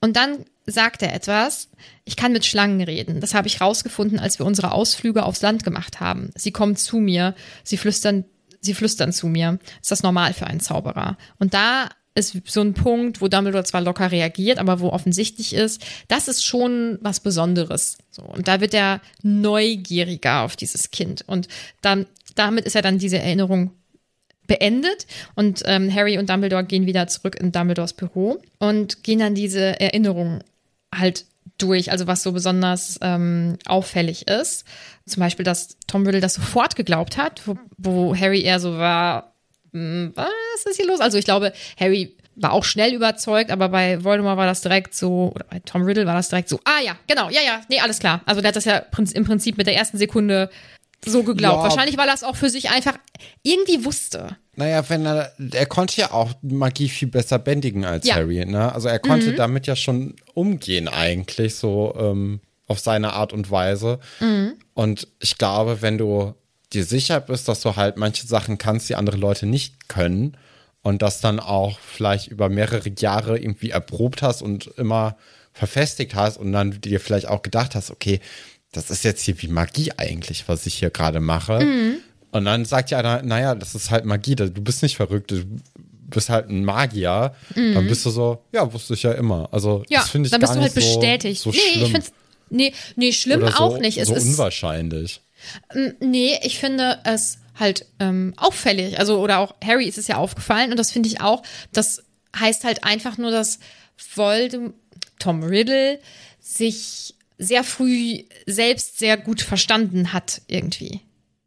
[0.01, 1.68] Und dann sagt er etwas.
[2.05, 3.20] Ich kann mit Schlangen reden.
[3.20, 6.30] Das habe ich rausgefunden, als wir unsere Ausflüge aufs Land gemacht haben.
[6.34, 7.34] Sie kommen zu mir.
[7.64, 8.24] Sie flüstern,
[8.61, 9.59] sie flüstern zu mir.
[9.80, 11.16] Ist das normal für einen Zauberer?
[11.38, 15.82] Und da ist so ein Punkt, wo Dumbledore zwar locker reagiert, aber wo offensichtlich ist,
[16.09, 17.98] das ist schon was Besonderes.
[18.11, 21.22] So, und da wird er neugieriger auf dieses Kind.
[21.26, 21.48] Und
[21.82, 23.72] dann, damit ist er dann diese Erinnerung
[24.51, 29.36] beendet und ähm, Harry und Dumbledore gehen wieder zurück in Dumbledores Büro und gehen dann
[29.36, 30.42] diese Erinnerungen
[30.92, 31.24] halt
[31.57, 34.64] durch, also was so besonders ähm, auffällig ist.
[35.07, 39.34] Zum Beispiel, dass Tom Riddle das sofort geglaubt hat, wo, wo Harry eher so war,
[39.72, 40.98] hm, was ist hier los?
[40.98, 45.30] Also ich glaube, Harry war auch schnell überzeugt, aber bei Voldemort war das direkt so,
[45.32, 48.01] oder bei Tom Riddle war das direkt so, ah ja, genau, ja, ja, nee, alles
[48.01, 48.22] klar.
[48.26, 48.82] Also der hat das ja
[49.14, 50.51] im Prinzip mit der ersten Sekunde
[51.05, 51.59] so geglaubt.
[51.59, 51.62] Ja.
[51.62, 52.98] Wahrscheinlich, weil er es auch für sich einfach
[53.42, 54.36] irgendwie wusste.
[54.57, 58.16] Naja, wenn er, er konnte ja auch Magie viel besser bändigen als ja.
[58.16, 58.72] Harry, ne?
[58.72, 59.36] Also er konnte mhm.
[59.36, 64.01] damit ja schon umgehen eigentlich, so ähm, auf seine Art und Weise.
[64.20, 64.55] Mhm.
[64.74, 66.34] Und ich glaube, wenn du
[66.72, 70.36] dir sicher bist, dass du halt manche Sachen kannst, die andere Leute nicht können
[70.82, 75.16] und das dann auch vielleicht über mehrere Jahre irgendwie erprobt hast und immer
[75.53, 78.20] verfestigt hast und dann dir vielleicht auch gedacht hast, okay,
[78.73, 81.61] das ist jetzt hier wie Magie eigentlich, was ich hier gerade mache.
[81.61, 81.97] Mhm.
[82.33, 85.45] Und dann sagt ja einer, naja, das ist halt Magie, du bist nicht verrückt, du
[86.11, 87.35] bist halt ein Magier.
[87.55, 87.75] Mhm.
[87.75, 89.49] Dann bist du so, ja, wusste ich ja immer.
[89.53, 91.41] Also, ja, das finde ich dann bist gar du halt nicht bestätigt.
[91.41, 91.85] So, so nee, schlimm.
[91.85, 92.12] ich find's,
[92.51, 93.99] nee, nee, schlimm Oder auch nicht.
[93.99, 95.21] Es so ist unwahrscheinlich.
[96.01, 98.99] Nee, ich finde es halt ähm, auffällig.
[98.99, 101.43] Also, oder auch Harry ist es ja aufgefallen und das finde ich auch,
[101.73, 102.05] das
[102.39, 103.59] heißt halt einfach nur, dass
[104.14, 104.75] Voldemort,
[105.18, 105.99] Tom Riddle
[106.41, 111.01] sich sehr früh selbst sehr gut verstanden hat, irgendwie.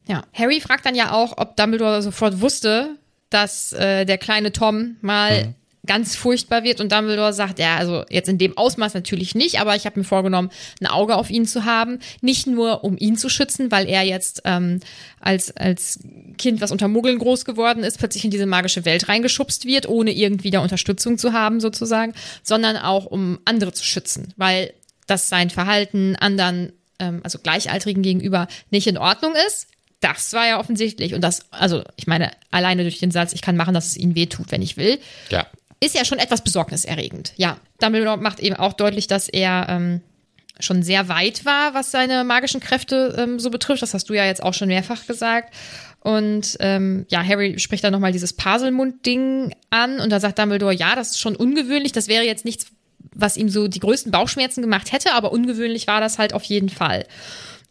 [0.07, 0.23] Ja.
[0.33, 2.97] Harry fragt dann ja auch, ob Dumbledore sofort wusste,
[3.29, 5.55] dass äh, der kleine Tom mal mhm.
[5.85, 9.75] ganz furchtbar wird und Dumbledore sagt, ja, also jetzt in dem Ausmaß natürlich nicht, aber
[9.75, 10.49] ich habe mir vorgenommen,
[10.81, 14.41] ein Auge auf ihn zu haben, nicht nur um ihn zu schützen, weil er jetzt
[14.45, 14.79] ähm,
[15.19, 15.99] als als
[16.39, 20.11] Kind, was unter Muggeln groß geworden ist, plötzlich in diese magische Welt reingeschubst wird, ohne
[20.11, 24.73] irgendwie da Unterstützung zu haben sozusagen, sondern auch um andere zu schützen, weil
[25.07, 29.67] dass sein Verhalten anderen, ähm, also Gleichaltrigen gegenüber, nicht in Ordnung ist.
[29.99, 31.13] Das war ja offensichtlich.
[31.13, 34.15] Und das, also ich meine, alleine durch den Satz, ich kann machen, dass es ihnen
[34.15, 34.99] wehtut, wenn ich will,
[35.29, 35.45] ja.
[35.79, 37.33] ist ja schon etwas besorgniserregend.
[37.37, 40.01] Ja, Dumbledore macht eben auch deutlich, dass er ähm,
[40.59, 43.81] schon sehr weit war, was seine magischen Kräfte ähm, so betrifft.
[43.81, 45.53] Das hast du ja jetzt auch schon mehrfach gesagt.
[45.99, 50.95] Und ähm, ja, Harry spricht dann nochmal dieses Paselmund-Ding an und da sagt Dumbledore, ja,
[50.95, 52.67] das ist schon ungewöhnlich, das wäre jetzt nichts,
[53.15, 56.69] was ihm so die größten Bauchschmerzen gemacht hätte, aber ungewöhnlich war das halt auf jeden
[56.69, 57.05] Fall.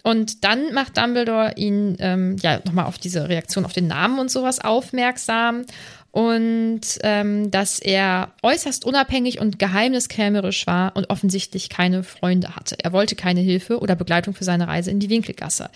[0.02, 4.30] Und dann macht Dumbledore ihn ähm, ja nochmal auf diese Reaktion auf den Namen und
[4.30, 5.64] sowas aufmerksam
[6.10, 12.76] und ähm, dass er äußerst unabhängig und geheimniskrämerisch war und offensichtlich keine Freunde hatte.
[12.82, 15.70] Er wollte keine Hilfe oder Begleitung für seine Reise in die Winkelgasse.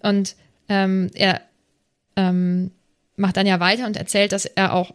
[0.00, 0.36] Und
[0.68, 1.40] ähm, er
[2.16, 2.72] ähm,
[3.16, 4.92] macht dann ja weiter und erzählt, dass er auch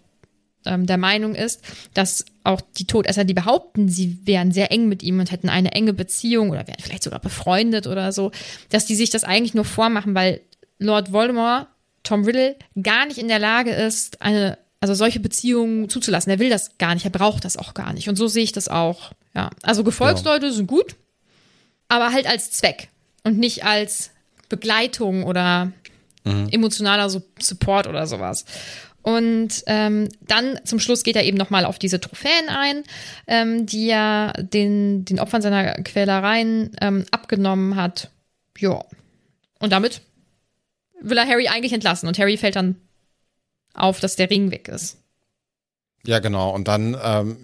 [0.65, 1.61] ähm, der Meinung ist,
[1.93, 5.71] dass auch die Todesser, die behaupten, sie wären sehr eng mit ihm und hätten eine
[5.71, 8.31] enge Beziehung oder wären vielleicht sogar befreundet oder so,
[8.69, 10.41] dass die sich das eigentlich nur vormachen, weil
[10.79, 11.67] Lord Voldemort,
[12.03, 16.31] Tom Riddle, gar nicht in der Lage ist, eine, also solche Beziehungen zuzulassen.
[16.31, 18.09] Er will das gar nicht, er braucht das auch gar nicht.
[18.09, 19.13] Und so sehe ich das auch.
[19.33, 20.51] Ja, also Gefolgsleute ja.
[20.51, 20.95] sind gut,
[21.87, 22.89] aber halt als Zweck
[23.23, 24.11] und nicht als
[24.49, 25.71] Begleitung oder
[26.23, 26.49] mhm.
[26.51, 28.45] emotionaler Support oder sowas.
[29.03, 32.83] Und ähm, dann zum Schluss geht er eben nochmal auf diese Trophäen ein,
[33.27, 38.09] ähm, die er den, den Opfern seiner Quälereien ähm, abgenommen hat.
[38.57, 38.83] Ja.
[39.59, 40.01] Und damit
[41.01, 42.07] will er Harry eigentlich entlassen.
[42.07, 42.77] Und Harry fällt dann
[43.73, 44.97] auf, dass der Ring weg ist.
[46.05, 46.51] Ja, genau.
[46.51, 47.37] Und dann ähm,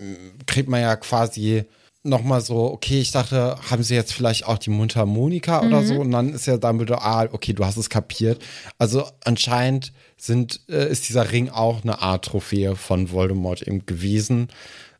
[0.47, 1.65] kriegt man ja quasi
[2.03, 5.67] nochmal so, okay, ich dachte, haben sie jetzt vielleicht auch die Mundharmonika mhm.
[5.67, 5.95] oder so?
[5.99, 8.43] Und dann ist ja dann wieder, ah, okay, du hast es kapiert.
[8.77, 14.47] Also anscheinend sind, äh, ist dieser Ring auch eine Art Trophäe von Voldemort eben gewesen,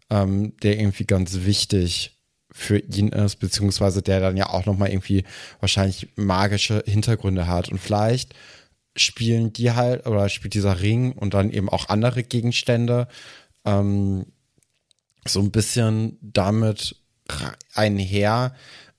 [0.09, 2.17] ähm, der irgendwie ganz wichtig
[2.51, 5.23] für ihn ist, beziehungsweise der dann ja auch nochmal irgendwie
[5.59, 7.69] wahrscheinlich magische Hintergründe hat.
[7.69, 8.33] Und vielleicht
[8.97, 13.07] spielen die halt, oder spielt dieser Ring und dann eben auch andere Gegenstände,
[13.65, 14.25] ähm,
[15.27, 16.95] so ein bisschen damit
[17.73, 18.55] einher,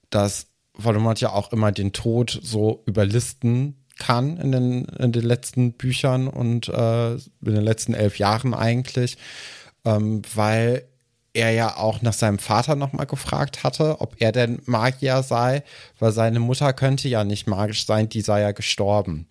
[0.09, 5.73] dass Voldemort ja auch immer den Tod so überlisten kann in den, in den letzten
[5.73, 9.17] Büchern und äh, in den letzten elf Jahren eigentlich,
[9.85, 10.87] ähm, weil
[11.33, 15.63] er ja auch nach seinem Vater nochmal gefragt hatte, ob er denn Magier sei,
[15.99, 19.27] weil seine Mutter könnte ja nicht magisch sein, die sei ja gestorben.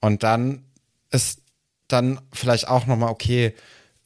[0.00, 0.64] Und dann
[1.10, 1.40] ist
[1.88, 3.54] dann vielleicht auch nochmal, okay,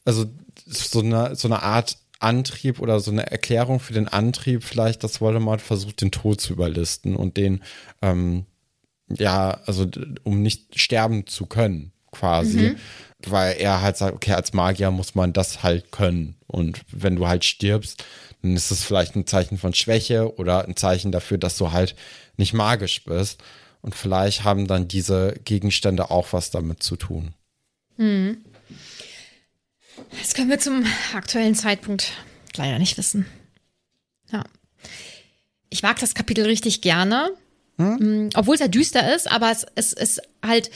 [0.05, 0.27] also
[0.71, 5.21] so eine, so eine Art Antrieb oder so eine Erklärung für den Antrieb, vielleicht, dass
[5.21, 7.63] Voldemort versucht, den Tod zu überlisten und den,
[8.03, 8.45] ähm,
[9.09, 9.87] ja, also
[10.23, 12.61] um nicht sterben zu können, quasi.
[12.61, 12.77] Mhm.
[13.27, 16.37] Weil er halt sagt, okay, als Magier muss man das halt können.
[16.47, 18.05] Und wenn du halt stirbst,
[18.43, 21.97] dann ist es vielleicht ein Zeichen von Schwäche oder ein Zeichen dafür, dass du halt
[22.37, 23.43] nicht magisch bist.
[23.83, 27.35] Und vielleicht haben dann diese Gegenstände auch was damit zu tun.
[27.97, 28.39] Mhm.
[30.21, 30.85] Das können wir zum
[31.15, 32.13] aktuellen Zeitpunkt
[32.57, 33.27] leider nicht wissen.
[34.33, 34.45] Ja.
[35.69, 37.31] Ich mag das Kapitel richtig gerne,
[37.81, 38.27] hm?
[38.27, 40.71] Mm, obwohl es ja düster ist, aber es, es ist halt,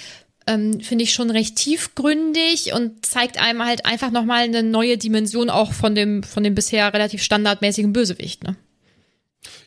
[0.46, 5.50] ähm, finde ich, schon recht tiefgründig und zeigt einem halt einfach nochmal eine neue Dimension
[5.50, 8.44] auch von dem, von dem bisher relativ standardmäßigen Bösewicht.
[8.44, 8.56] Ne?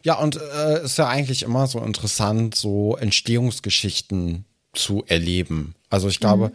[0.04, 5.76] Ja, und äh, ist ja eigentlich immer so interessant, so Entstehungsgeschichten zu erleben.
[5.90, 6.54] Also ich glaube, mhm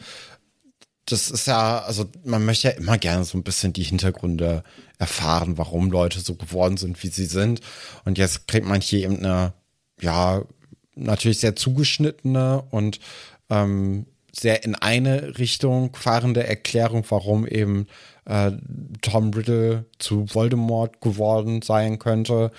[1.13, 4.65] das ist ja, also man möchte ja immer gerne so ein bisschen die Hintergründe
[4.99, 7.61] erfahren, warum Leute so geworden sind, wie sie sind.
[8.05, 9.53] Und jetzt kriegt man hier eben eine,
[10.01, 10.43] ja,
[10.95, 12.99] natürlich sehr zugeschnittene und
[13.51, 17.87] ähm, sehr in eine Richtung fahrende Erklärung, warum eben
[18.25, 18.53] äh,
[19.03, 22.51] Tom Riddle zu Voldemort geworden sein könnte.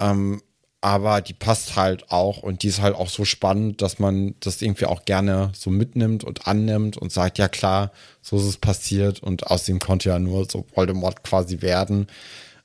[0.00, 0.42] Ähm,
[0.86, 4.62] aber die passt halt auch und die ist halt auch so spannend, dass man das
[4.62, 7.90] irgendwie auch gerne so mitnimmt und annimmt und sagt, ja klar,
[8.22, 12.06] so ist es passiert und aus dem konnte ja nur so Voldemort quasi werden.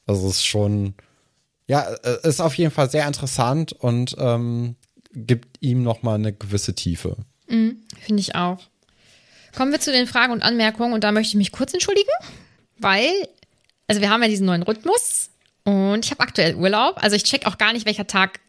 [0.06, 0.94] Also es ist schon,
[1.66, 4.76] ja, äh, ist auf jeden Fall sehr interessant und ähm,
[5.16, 7.18] gibt ihm nochmal eine gewisse Tiefe.
[7.48, 8.60] Mhm, Finde ich auch.
[9.58, 12.12] Kommen wir zu den Fragen und Anmerkungen und da möchte ich mich kurz entschuldigen,
[12.78, 13.10] weil,
[13.88, 15.32] also wir haben ja diesen neuen Rhythmus
[15.72, 17.02] und ich habe aktuell Urlaub.
[17.02, 18.42] Also ich check auch gar nicht, welcher Tag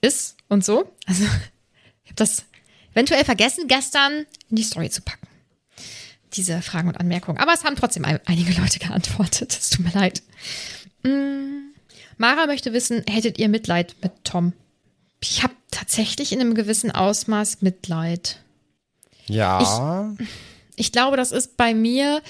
[0.00, 0.90] ist und so.
[1.06, 1.24] Also
[2.04, 2.44] ich habe das
[2.92, 5.26] eventuell vergessen, gestern in die Story zu packen.
[6.32, 7.38] Diese Fragen und Anmerkungen.
[7.38, 9.52] Aber es haben trotzdem einige Leute geantwortet.
[9.52, 10.22] Es tut mir leid.
[11.02, 11.72] Mm.
[12.16, 14.52] Mara möchte wissen, hättet ihr Mitleid mit Tom?
[15.20, 18.40] Ich habe tatsächlich in einem gewissen Ausmaß Mitleid.
[19.26, 20.14] Ja.
[20.18, 20.28] Ich,
[20.76, 22.22] ich glaube, das ist bei mir,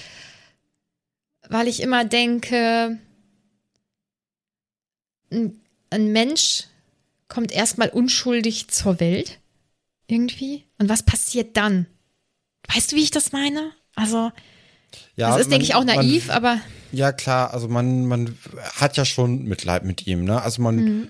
[1.48, 2.98] weil ich immer denke,
[5.30, 6.64] ein, Mensch
[7.28, 9.38] kommt erstmal unschuldig zur Welt.
[10.06, 10.64] Irgendwie.
[10.78, 11.86] Und was passiert dann?
[12.72, 13.70] Weißt du, wie ich das meine?
[13.94, 14.32] Also,
[15.14, 16.60] ja, das ist, man, denke ich, auch naiv, man, aber.
[16.92, 18.36] Ja, klar, also man, man
[18.74, 20.42] hat ja schon Mitleid mit ihm, ne?
[20.42, 21.08] Also man mhm.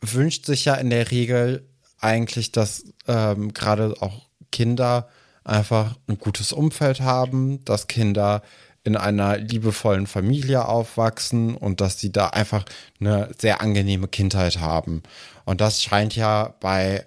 [0.00, 5.08] wünscht sich ja in der Regel eigentlich, dass ähm, gerade auch Kinder
[5.44, 8.42] einfach ein gutes Umfeld haben, dass Kinder
[8.86, 12.64] in einer liebevollen Familie aufwachsen und dass sie da einfach
[13.00, 15.02] eine sehr angenehme Kindheit haben.
[15.44, 17.04] Und das scheint ja bei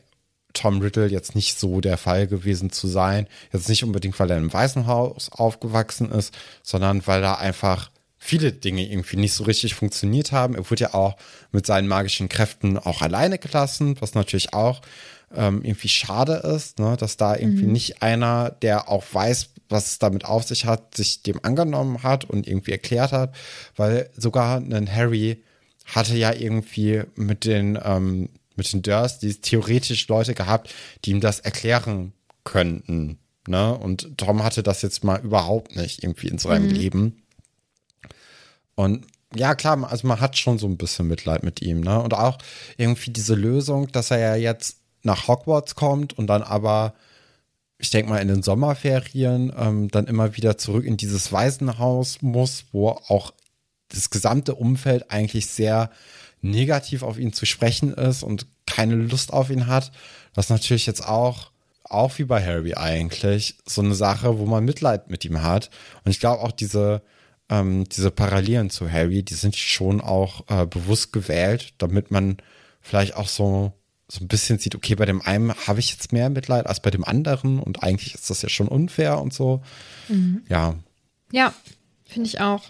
[0.54, 3.28] Tom Riddle jetzt nicht so der Fall gewesen zu sein.
[3.54, 8.86] Jetzt nicht unbedingt, weil er im Waisenhaus aufgewachsen ist, sondern weil da einfach viele Dinge
[8.86, 10.56] irgendwie nicht so richtig funktioniert haben.
[10.56, 11.16] Er wurde ja auch
[11.52, 14.82] mit seinen magischen Kräften auch alleine gelassen, was natürlich auch
[15.36, 17.72] ähm, irgendwie schade ist, ne, dass da irgendwie mhm.
[17.72, 22.26] nicht einer, der auch weiß, was es damit auf sich hat, sich dem angenommen hat
[22.26, 23.36] und irgendwie erklärt hat,
[23.76, 25.44] weil sogar ein Harry
[25.86, 30.74] hatte ja irgendwie mit den, ähm, mit den Dursleys theoretisch Leute gehabt,
[31.06, 32.14] die ihm das erklären
[32.44, 33.20] könnten.
[33.48, 33.74] Ne?
[33.76, 36.74] Und Tom hatte das jetzt mal überhaupt nicht irgendwie in seinem mhm.
[36.74, 37.24] Leben.
[38.76, 39.06] Und
[39.36, 42.02] ja, klar, also man hat schon so ein bisschen Mitleid mit ihm, ne?
[42.02, 42.40] Und auch
[42.78, 46.94] irgendwie diese Lösung, dass er ja jetzt nach Hogwarts kommt und dann aber
[47.80, 52.66] ich denke mal, in den Sommerferien ähm, dann immer wieder zurück in dieses Waisenhaus muss,
[52.74, 53.34] wo auch
[53.88, 55.90] das gesamte Umfeld eigentlich sehr
[56.42, 59.92] negativ auf ihn zu sprechen ist und keine Lust auf ihn hat.
[60.34, 61.52] Das ist natürlich jetzt auch,
[61.84, 65.70] auch wie bei Harry eigentlich, so eine Sache, wo man Mitleid mit ihm hat.
[66.04, 67.02] Und ich glaube auch diese,
[67.50, 72.38] ähm, diese Parallelen zu Harry, die sind schon auch äh, bewusst gewählt, damit man
[72.82, 73.74] vielleicht auch so
[74.12, 76.90] so ein bisschen sieht, okay, bei dem einen habe ich jetzt mehr Mitleid als bei
[76.90, 79.62] dem anderen und eigentlich ist das ja schon unfair und so.
[80.08, 80.44] Mhm.
[80.50, 80.76] Ja.
[81.32, 81.54] Ja,
[82.06, 82.64] finde ich auch.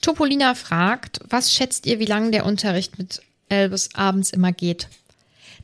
[0.00, 4.88] Topolina fragt, was schätzt ihr, wie lange der Unterricht mit Elvis abends immer geht?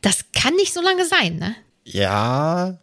[0.02, 1.54] Das kann nicht so lange sein, ne?
[1.84, 2.78] Ja.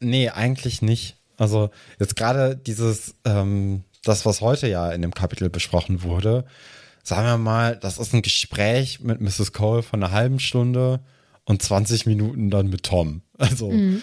[0.00, 1.16] Nee, eigentlich nicht.
[1.36, 6.44] Also jetzt gerade dieses, ähm, das, was heute ja in dem Kapitel besprochen wurde,
[7.04, 9.52] sagen wir mal, das ist ein Gespräch mit Mrs.
[9.52, 10.98] Cole von einer halben Stunde
[11.44, 13.20] und 20 Minuten dann mit Tom.
[13.38, 14.00] Also mehr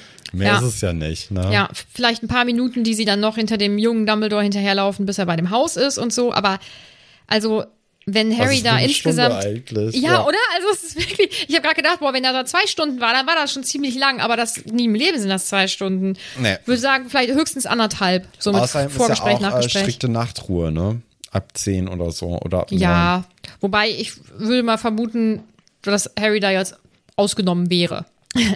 [0.47, 0.58] Ja.
[0.60, 1.32] ist es ja nicht.
[1.32, 1.49] Ne?
[1.52, 5.18] Ja, vielleicht ein paar Minuten, die sie dann noch hinter dem jungen Dumbledore hinterherlaufen, bis
[5.18, 6.32] er bei dem Haus ist und so.
[6.34, 6.60] Aber
[7.28, 7.64] also,
[8.06, 9.36] wenn Das Harry da insgesamt.
[9.45, 9.95] eigentlich.
[9.95, 10.38] Ja, oder?
[10.56, 11.45] Also es ist wirklich.
[11.47, 13.64] Ich habe gerade gedacht, boah, wenn er da zwei Stunden war, dann war das schon
[13.64, 14.20] ziemlich lang.
[14.20, 16.18] Aber das nie im Leben sind das zwei Stunden.
[16.39, 16.58] Nee.
[16.66, 18.28] Würde sagen, vielleicht höchstens anderthalb.
[18.38, 19.82] So mit Außerdem Vorgespräch, ist ja auch äh, Nachgespräch.
[19.84, 21.02] strikte Nachtruhe, ne?
[21.32, 22.38] Ab 10 oder so.
[22.41, 23.23] Oder Ja,
[23.61, 25.41] wobei ich würde mal vermuten,
[25.82, 26.75] dass Harry da jetzt
[27.15, 28.05] ausgenommen wäre.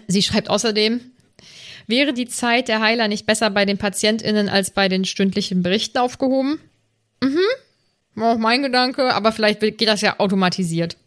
[0.07, 0.99] Sie schreibt außerdem,
[1.87, 5.97] wäre die Zeit der Heiler nicht besser bei den PatientInnen als bei den stündlichen Berichten
[5.97, 6.59] aufgehoben?
[7.21, 7.39] Mhm.
[8.15, 10.97] War auch mein Gedanke, aber vielleicht geht das ja automatisiert.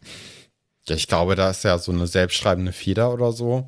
[0.87, 3.67] Ja, ich glaube, da ist ja so eine selbstschreibende Feder oder so,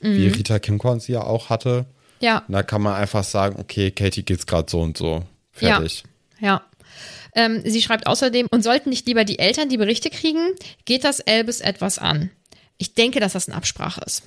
[0.00, 0.34] wie Mhm.
[0.34, 1.86] Rita Kimkorn sie ja auch hatte.
[2.20, 5.22] Ja, Und da kann man einfach sagen, okay, Katie geht's gerade so und so.
[5.52, 6.04] Fertig.
[6.40, 6.62] ja.
[7.34, 10.52] Ähm, sie schreibt außerdem, und sollten nicht lieber die Eltern die Berichte kriegen,
[10.84, 12.30] geht das Elbes etwas an.
[12.78, 14.22] Ich denke, dass das eine Absprache ist.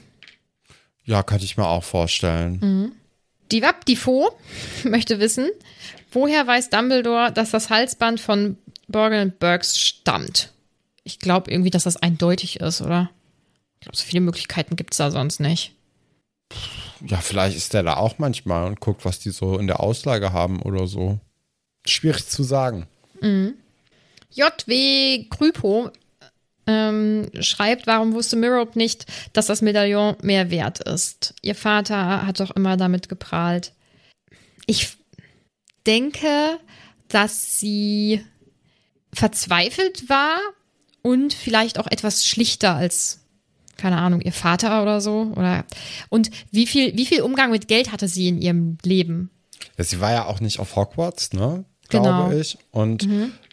[1.05, 2.59] Ja, könnte ich mir auch vorstellen.
[2.61, 2.91] Mhm.
[3.51, 4.31] Die Wab Difo
[4.83, 5.49] möchte wissen,
[6.11, 10.51] woher weiß Dumbledore, dass das Halsband von Borgin Burks stammt?
[11.03, 13.09] Ich glaube irgendwie, dass das eindeutig ist, oder?
[13.75, 15.73] Ich glaube, so viele Möglichkeiten gibt es da sonst nicht.
[17.05, 20.33] Ja, vielleicht ist der da auch manchmal und guckt, was die so in der Auslage
[20.33, 21.19] haben oder so.
[21.85, 22.87] Schwierig zu sagen.
[24.31, 25.91] JW Krypo
[26.67, 31.33] ähm, schreibt, warum wusste Mirope nicht, dass das Medaillon mehr wert ist?
[31.41, 33.73] Ihr Vater hat doch immer damit geprahlt.
[34.65, 34.97] Ich
[35.85, 36.59] denke,
[37.07, 38.23] dass sie
[39.13, 40.37] verzweifelt war
[41.01, 43.21] und vielleicht auch etwas schlichter als,
[43.77, 45.31] keine Ahnung, ihr Vater oder so.
[45.35, 45.63] Oder
[46.09, 49.31] und wie viel, wie viel Umgang mit Geld hatte sie in ihrem Leben?
[49.77, 51.63] Ja, sie war ja auch nicht auf Hogwarts, ne?
[51.89, 52.27] Genau.
[52.27, 52.57] Glaube ich.
[52.71, 53.07] Und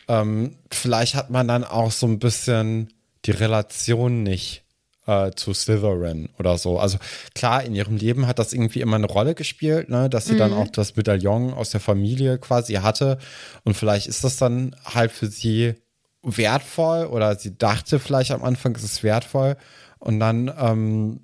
[0.09, 2.93] ähm, vielleicht hat man dann auch so ein bisschen
[3.25, 4.65] die Relation nicht
[5.07, 6.79] äh, zu Slytherin oder so.
[6.79, 6.99] Also
[7.35, 10.09] klar, in ihrem Leben hat das irgendwie immer eine Rolle gespielt, ne?
[10.09, 13.19] dass sie dann auch das Medaillon aus der Familie quasi hatte.
[13.65, 15.75] Und vielleicht ist das dann halt für sie
[16.23, 19.57] wertvoll oder sie dachte vielleicht am Anfang, es ist wertvoll.
[19.99, 21.21] Und dann ähm,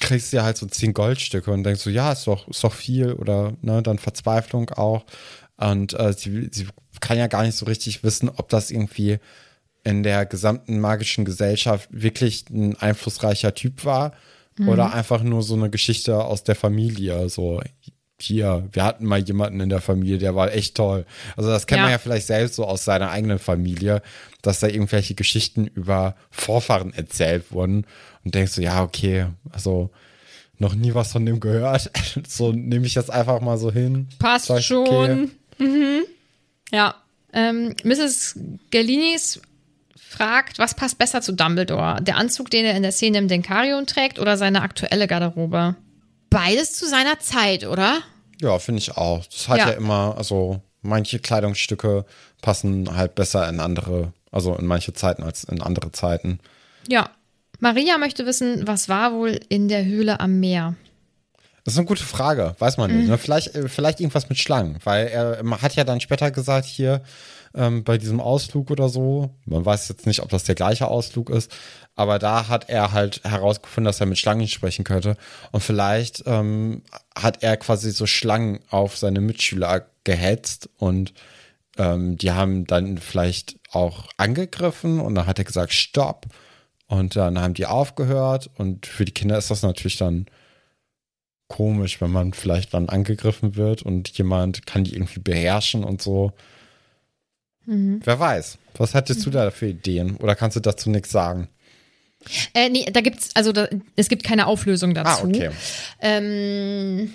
[0.00, 2.72] kriegst du ja halt so zehn Goldstücke und denkst so, ja, ist doch, ist doch
[2.72, 5.04] viel oder ne, dann Verzweiflung auch.
[5.56, 6.66] Und äh, sie, sie
[7.00, 9.18] kann ja gar nicht so richtig wissen, ob das irgendwie
[9.84, 14.12] in der gesamten magischen Gesellschaft wirklich ein einflussreicher Typ war
[14.68, 17.28] oder einfach nur so eine Geschichte aus der Familie.
[17.28, 17.60] So,
[18.18, 21.04] hier, wir hatten mal jemanden in der Familie, der war echt toll.
[21.36, 21.82] Also das kennt Ja.
[21.84, 24.00] man ja vielleicht selbst so aus seiner eigenen Familie,
[24.42, 27.86] dass da irgendwelche Geschichten über Vorfahren erzählt wurden
[28.24, 29.90] und denkst so, ja, okay, also
[30.58, 31.90] noch nie was von dem gehört.
[32.26, 34.08] So nehme ich das einfach mal so hin.
[34.18, 35.30] Passt Sag schon.
[35.58, 36.02] Mhm.
[36.70, 36.94] Ja.
[37.32, 38.38] Ähm, Mrs.
[38.70, 39.40] Gallinis
[39.96, 42.02] fragt, was passt besser zu Dumbledore?
[42.02, 45.76] Der Anzug, den er in der Szene im Denkarion trägt oder seine aktuelle Garderobe?
[46.30, 47.98] Beides zu seiner Zeit, oder?
[48.40, 49.24] Ja, finde ich auch.
[49.26, 49.68] Das hat ja.
[49.70, 49.72] Ja.
[49.74, 52.04] immer, also manche Kleidungsstücke
[52.42, 56.40] passen halt besser in andere, also in manche Zeiten als in andere Zeiten.
[56.88, 57.10] Ja.
[57.58, 60.74] Maria möchte wissen, was war wohl in der Höhle am Meer?
[61.66, 63.08] Das ist eine gute Frage, weiß man nicht.
[63.08, 63.18] Ne?
[63.18, 67.02] Vielleicht, äh, vielleicht irgendwas mit Schlangen, weil er man hat ja dann später gesagt, hier
[67.56, 71.28] ähm, bei diesem Ausflug oder so, man weiß jetzt nicht, ob das der gleiche Ausflug
[71.28, 71.50] ist,
[71.96, 75.16] aber da hat er halt herausgefunden, dass er mit Schlangen sprechen könnte.
[75.50, 76.82] Und vielleicht ähm,
[77.18, 81.14] hat er quasi so Schlangen auf seine Mitschüler gehetzt und
[81.78, 86.26] ähm, die haben dann vielleicht auch angegriffen und dann hat er gesagt, stopp.
[86.86, 90.26] Und dann haben die aufgehört und für die Kinder ist das natürlich dann
[91.48, 96.32] komisch, wenn man vielleicht dann angegriffen wird und jemand kann die irgendwie beherrschen und so.
[97.66, 98.58] Wer weiß.
[98.76, 100.16] Was hattest du da für Ideen?
[100.18, 101.48] Oder kannst du dazu nichts sagen?
[102.54, 105.24] Äh, nee, da gibt's, also da, es gibt keine Auflösung dazu.
[105.24, 105.50] Ah, okay.
[106.00, 107.12] Ähm,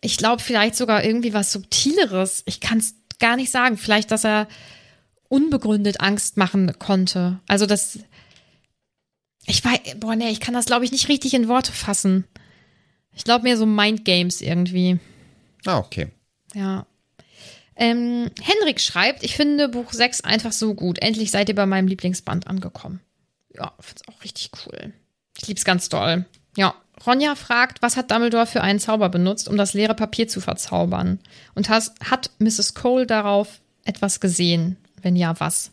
[0.00, 2.42] ich glaube vielleicht sogar irgendwie was Subtileres.
[2.46, 3.76] Ich kann es gar nicht sagen.
[3.76, 4.46] Vielleicht, dass er
[5.28, 7.40] unbegründet Angst machen konnte.
[7.48, 7.98] Also das.
[9.46, 12.24] Ich weiß, boah, nee, ich kann das, glaube ich, nicht richtig in Worte fassen.
[13.14, 14.98] Ich glaube mehr so Mindgames irgendwie.
[15.64, 16.08] Ah, okay.
[16.54, 16.86] Ja.
[17.76, 20.98] Ähm, Henrik schreibt, ich finde Buch 6 einfach so gut.
[20.98, 23.00] Endlich seid ihr bei meinem Lieblingsband angekommen.
[23.54, 24.92] Ja, find's auch richtig cool.
[25.38, 26.24] Ich lieb's ganz doll.
[26.56, 26.74] Ja.
[27.06, 31.20] Ronja fragt, was hat Dumbledore für einen Zauber benutzt, um das leere Papier zu verzaubern?
[31.54, 32.72] Und has, hat Mrs.
[32.72, 34.78] Cole darauf etwas gesehen?
[35.02, 35.72] Wenn ja, was?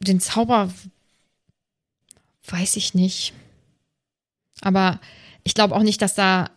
[0.00, 0.70] Den Zauber
[2.46, 3.32] weiß ich nicht.
[4.60, 5.00] Aber
[5.44, 6.50] ich glaube auch nicht, dass da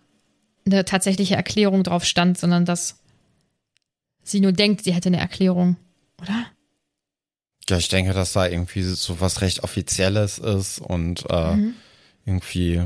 [0.65, 2.99] eine tatsächliche Erklärung drauf stand, sondern dass
[4.23, 5.77] sie nur denkt, sie hätte eine Erklärung,
[6.21, 6.47] oder?
[7.69, 11.75] Ja, ich denke, dass da irgendwie so was recht Offizielles ist und äh, mhm.
[12.25, 12.83] irgendwie,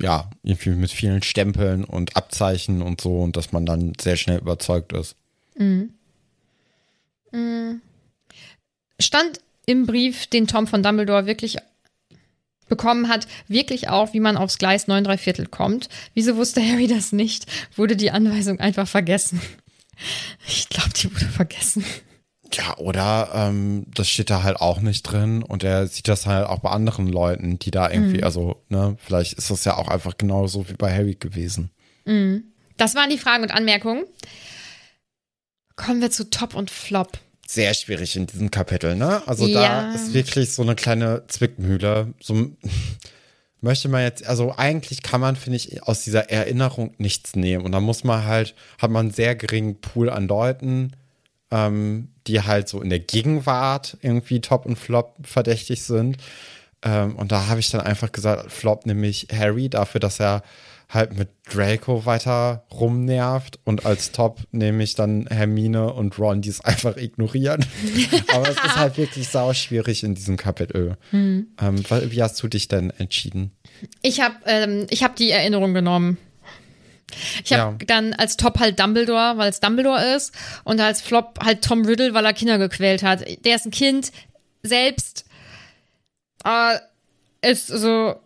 [0.00, 4.38] ja, irgendwie mit vielen Stempeln und Abzeichen und so und dass man dann sehr schnell
[4.38, 5.16] überzeugt ist.
[5.56, 5.94] Mhm.
[7.32, 7.80] Mhm.
[9.00, 11.58] Stand im Brief, den Tom von Dumbledore wirklich
[12.68, 15.88] bekommen hat, wirklich auch, wie man aufs Gleis 9 3 Viertel kommt.
[16.14, 17.46] Wieso wusste Harry das nicht?
[17.76, 19.40] Wurde die Anweisung einfach vergessen?
[20.44, 21.84] Ich glaube, die wurde vergessen.
[22.52, 26.46] Ja, oder ähm, das steht da halt auch nicht drin und er sieht das halt
[26.46, 28.24] auch bei anderen Leuten, die da irgendwie, mhm.
[28.24, 31.70] also, ne, vielleicht ist das ja auch einfach genauso wie bei Harry gewesen.
[32.04, 32.44] Mhm.
[32.76, 34.04] Das waren die Fragen und Anmerkungen.
[35.76, 37.18] Kommen wir zu Top und Flop.
[37.46, 39.22] Sehr schwierig in diesem Kapitel, ne?
[39.26, 39.60] Also ja.
[39.60, 42.14] da ist wirklich so eine kleine Zwickmühle.
[42.20, 42.50] So
[43.60, 47.64] möchte man jetzt, also eigentlich kann man, finde ich, aus dieser Erinnerung nichts nehmen.
[47.64, 50.92] Und da muss man halt, hat man einen sehr geringen Pool an Leuten,
[51.50, 56.16] ähm, die halt so in der Gegenwart irgendwie Top und Flop verdächtig sind.
[56.82, 60.42] Ähm, und da habe ich dann einfach gesagt, Flop nämlich Harry dafür, dass er
[60.94, 66.48] halt mit Draco weiter rumnervt und als Top nehme ich dann Hermine und Ron, die
[66.48, 67.64] es einfach ignorieren.
[68.32, 70.96] Aber es ist halt wirklich sau schwierig in diesem Kapitel.
[71.10, 71.48] Hm.
[71.60, 73.52] Ähm, wie hast du dich denn entschieden?
[74.02, 76.18] Ich habe ähm, hab die Erinnerung genommen.
[77.44, 77.86] Ich habe ja.
[77.86, 80.32] dann als Top halt Dumbledore, weil es Dumbledore ist,
[80.64, 83.24] und als Flop halt Tom Riddle, weil er Kinder gequält hat.
[83.44, 84.10] Der ist ein Kind
[84.62, 85.24] selbst.
[86.44, 86.78] Äh,
[87.42, 88.16] ist so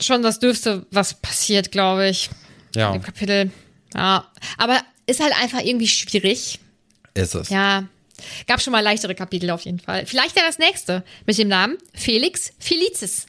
[0.00, 2.30] schon das Dürfste, was passiert, glaube ich.
[2.74, 2.88] Ja.
[2.88, 3.50] In dem Kapitel.
[3.94, 4.30] Ja.
[4.56, 6.60] Aber ist halt einfach irgendwie schwierig.
[7.14, 7.48] Ist es.
[7.48, 7.88] Ja.
[8.46, 10.06] Gab schon mal leichtere Kapitel auf jeden Fall.
[10.06, 13.26] Vielleicht ja das nächste mit dem Namen Felix Felicis.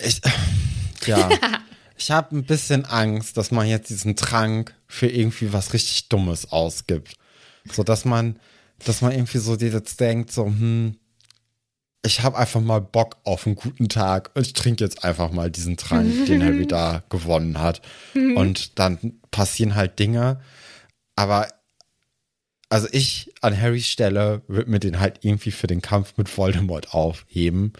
[0.00, 0.20] Ich,
[1.06, 1.28] ja.
[1.96, 6.52] ich habe ein bisschen Angst, dass man jetzt diesen Trank für irgendwie was richtig Dummes
[6.52, 7.14] ausgibt.
[7.70, 8.38] So dass man,
[8.84, 10.96] dass man irgendwie so jetzt denkt, so, hm,
[12.02, 15.50] ich habe einfach mal Bock auf einen guten Tag und ich trinke jetzt einfach mal
[15.50, 17.82] diesen Trank, den Harry da gewonnen hat.
[18.14, 20.40] Und dann passieren halt Dinge.
[21.16, 21.48] Aber
[22.68, 26.94] also ich an Harrys Stelle würde mir den halt irgendwie für den Kampf mit Voldemort
[26.94, 27.72] aufheben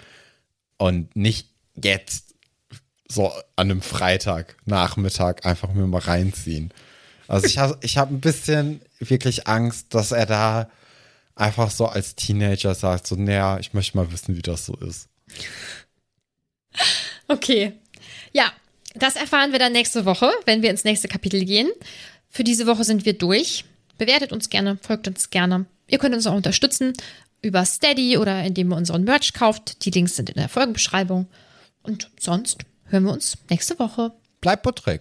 [0.79, 2.35] und nicht jetzt
[3.09, 6.73] so an einem Freitagnachmittag einfach mir mal reinziehen.
[7.27, 10.71] Also ich habe ich hab ein bisschen wirklich Angst, dass er da
[11.39, 15.09] einfach so als Teenager sagt, so, naja, ich möchte mal wissen, wie das so ist.
[17.29, 17.73] Okay.
[18.33, 18.53] Ja,
[18.95, 21.69] das erfahren wir dann nächste Woche, wenn wir ins nächste Kapitel gehen.
[22.29, 23.65] Für diese Woche sind wir durch.
[23.97, 25.67] Bewertet uns gerne, folgt uns gerne.
[25.89, 26.93] Ihr könnt uns auch unterstützen
[27.43, 29.85] über Steady oder indem ihr unseren Merch kauft.
[29.85, 31.29] Die Links sind in der Folgenbeschreibung.
[31.83, 34.13] Und sonst hören wir uns nächste Woche.
[34.41, 35.01] Bleibt Porträt.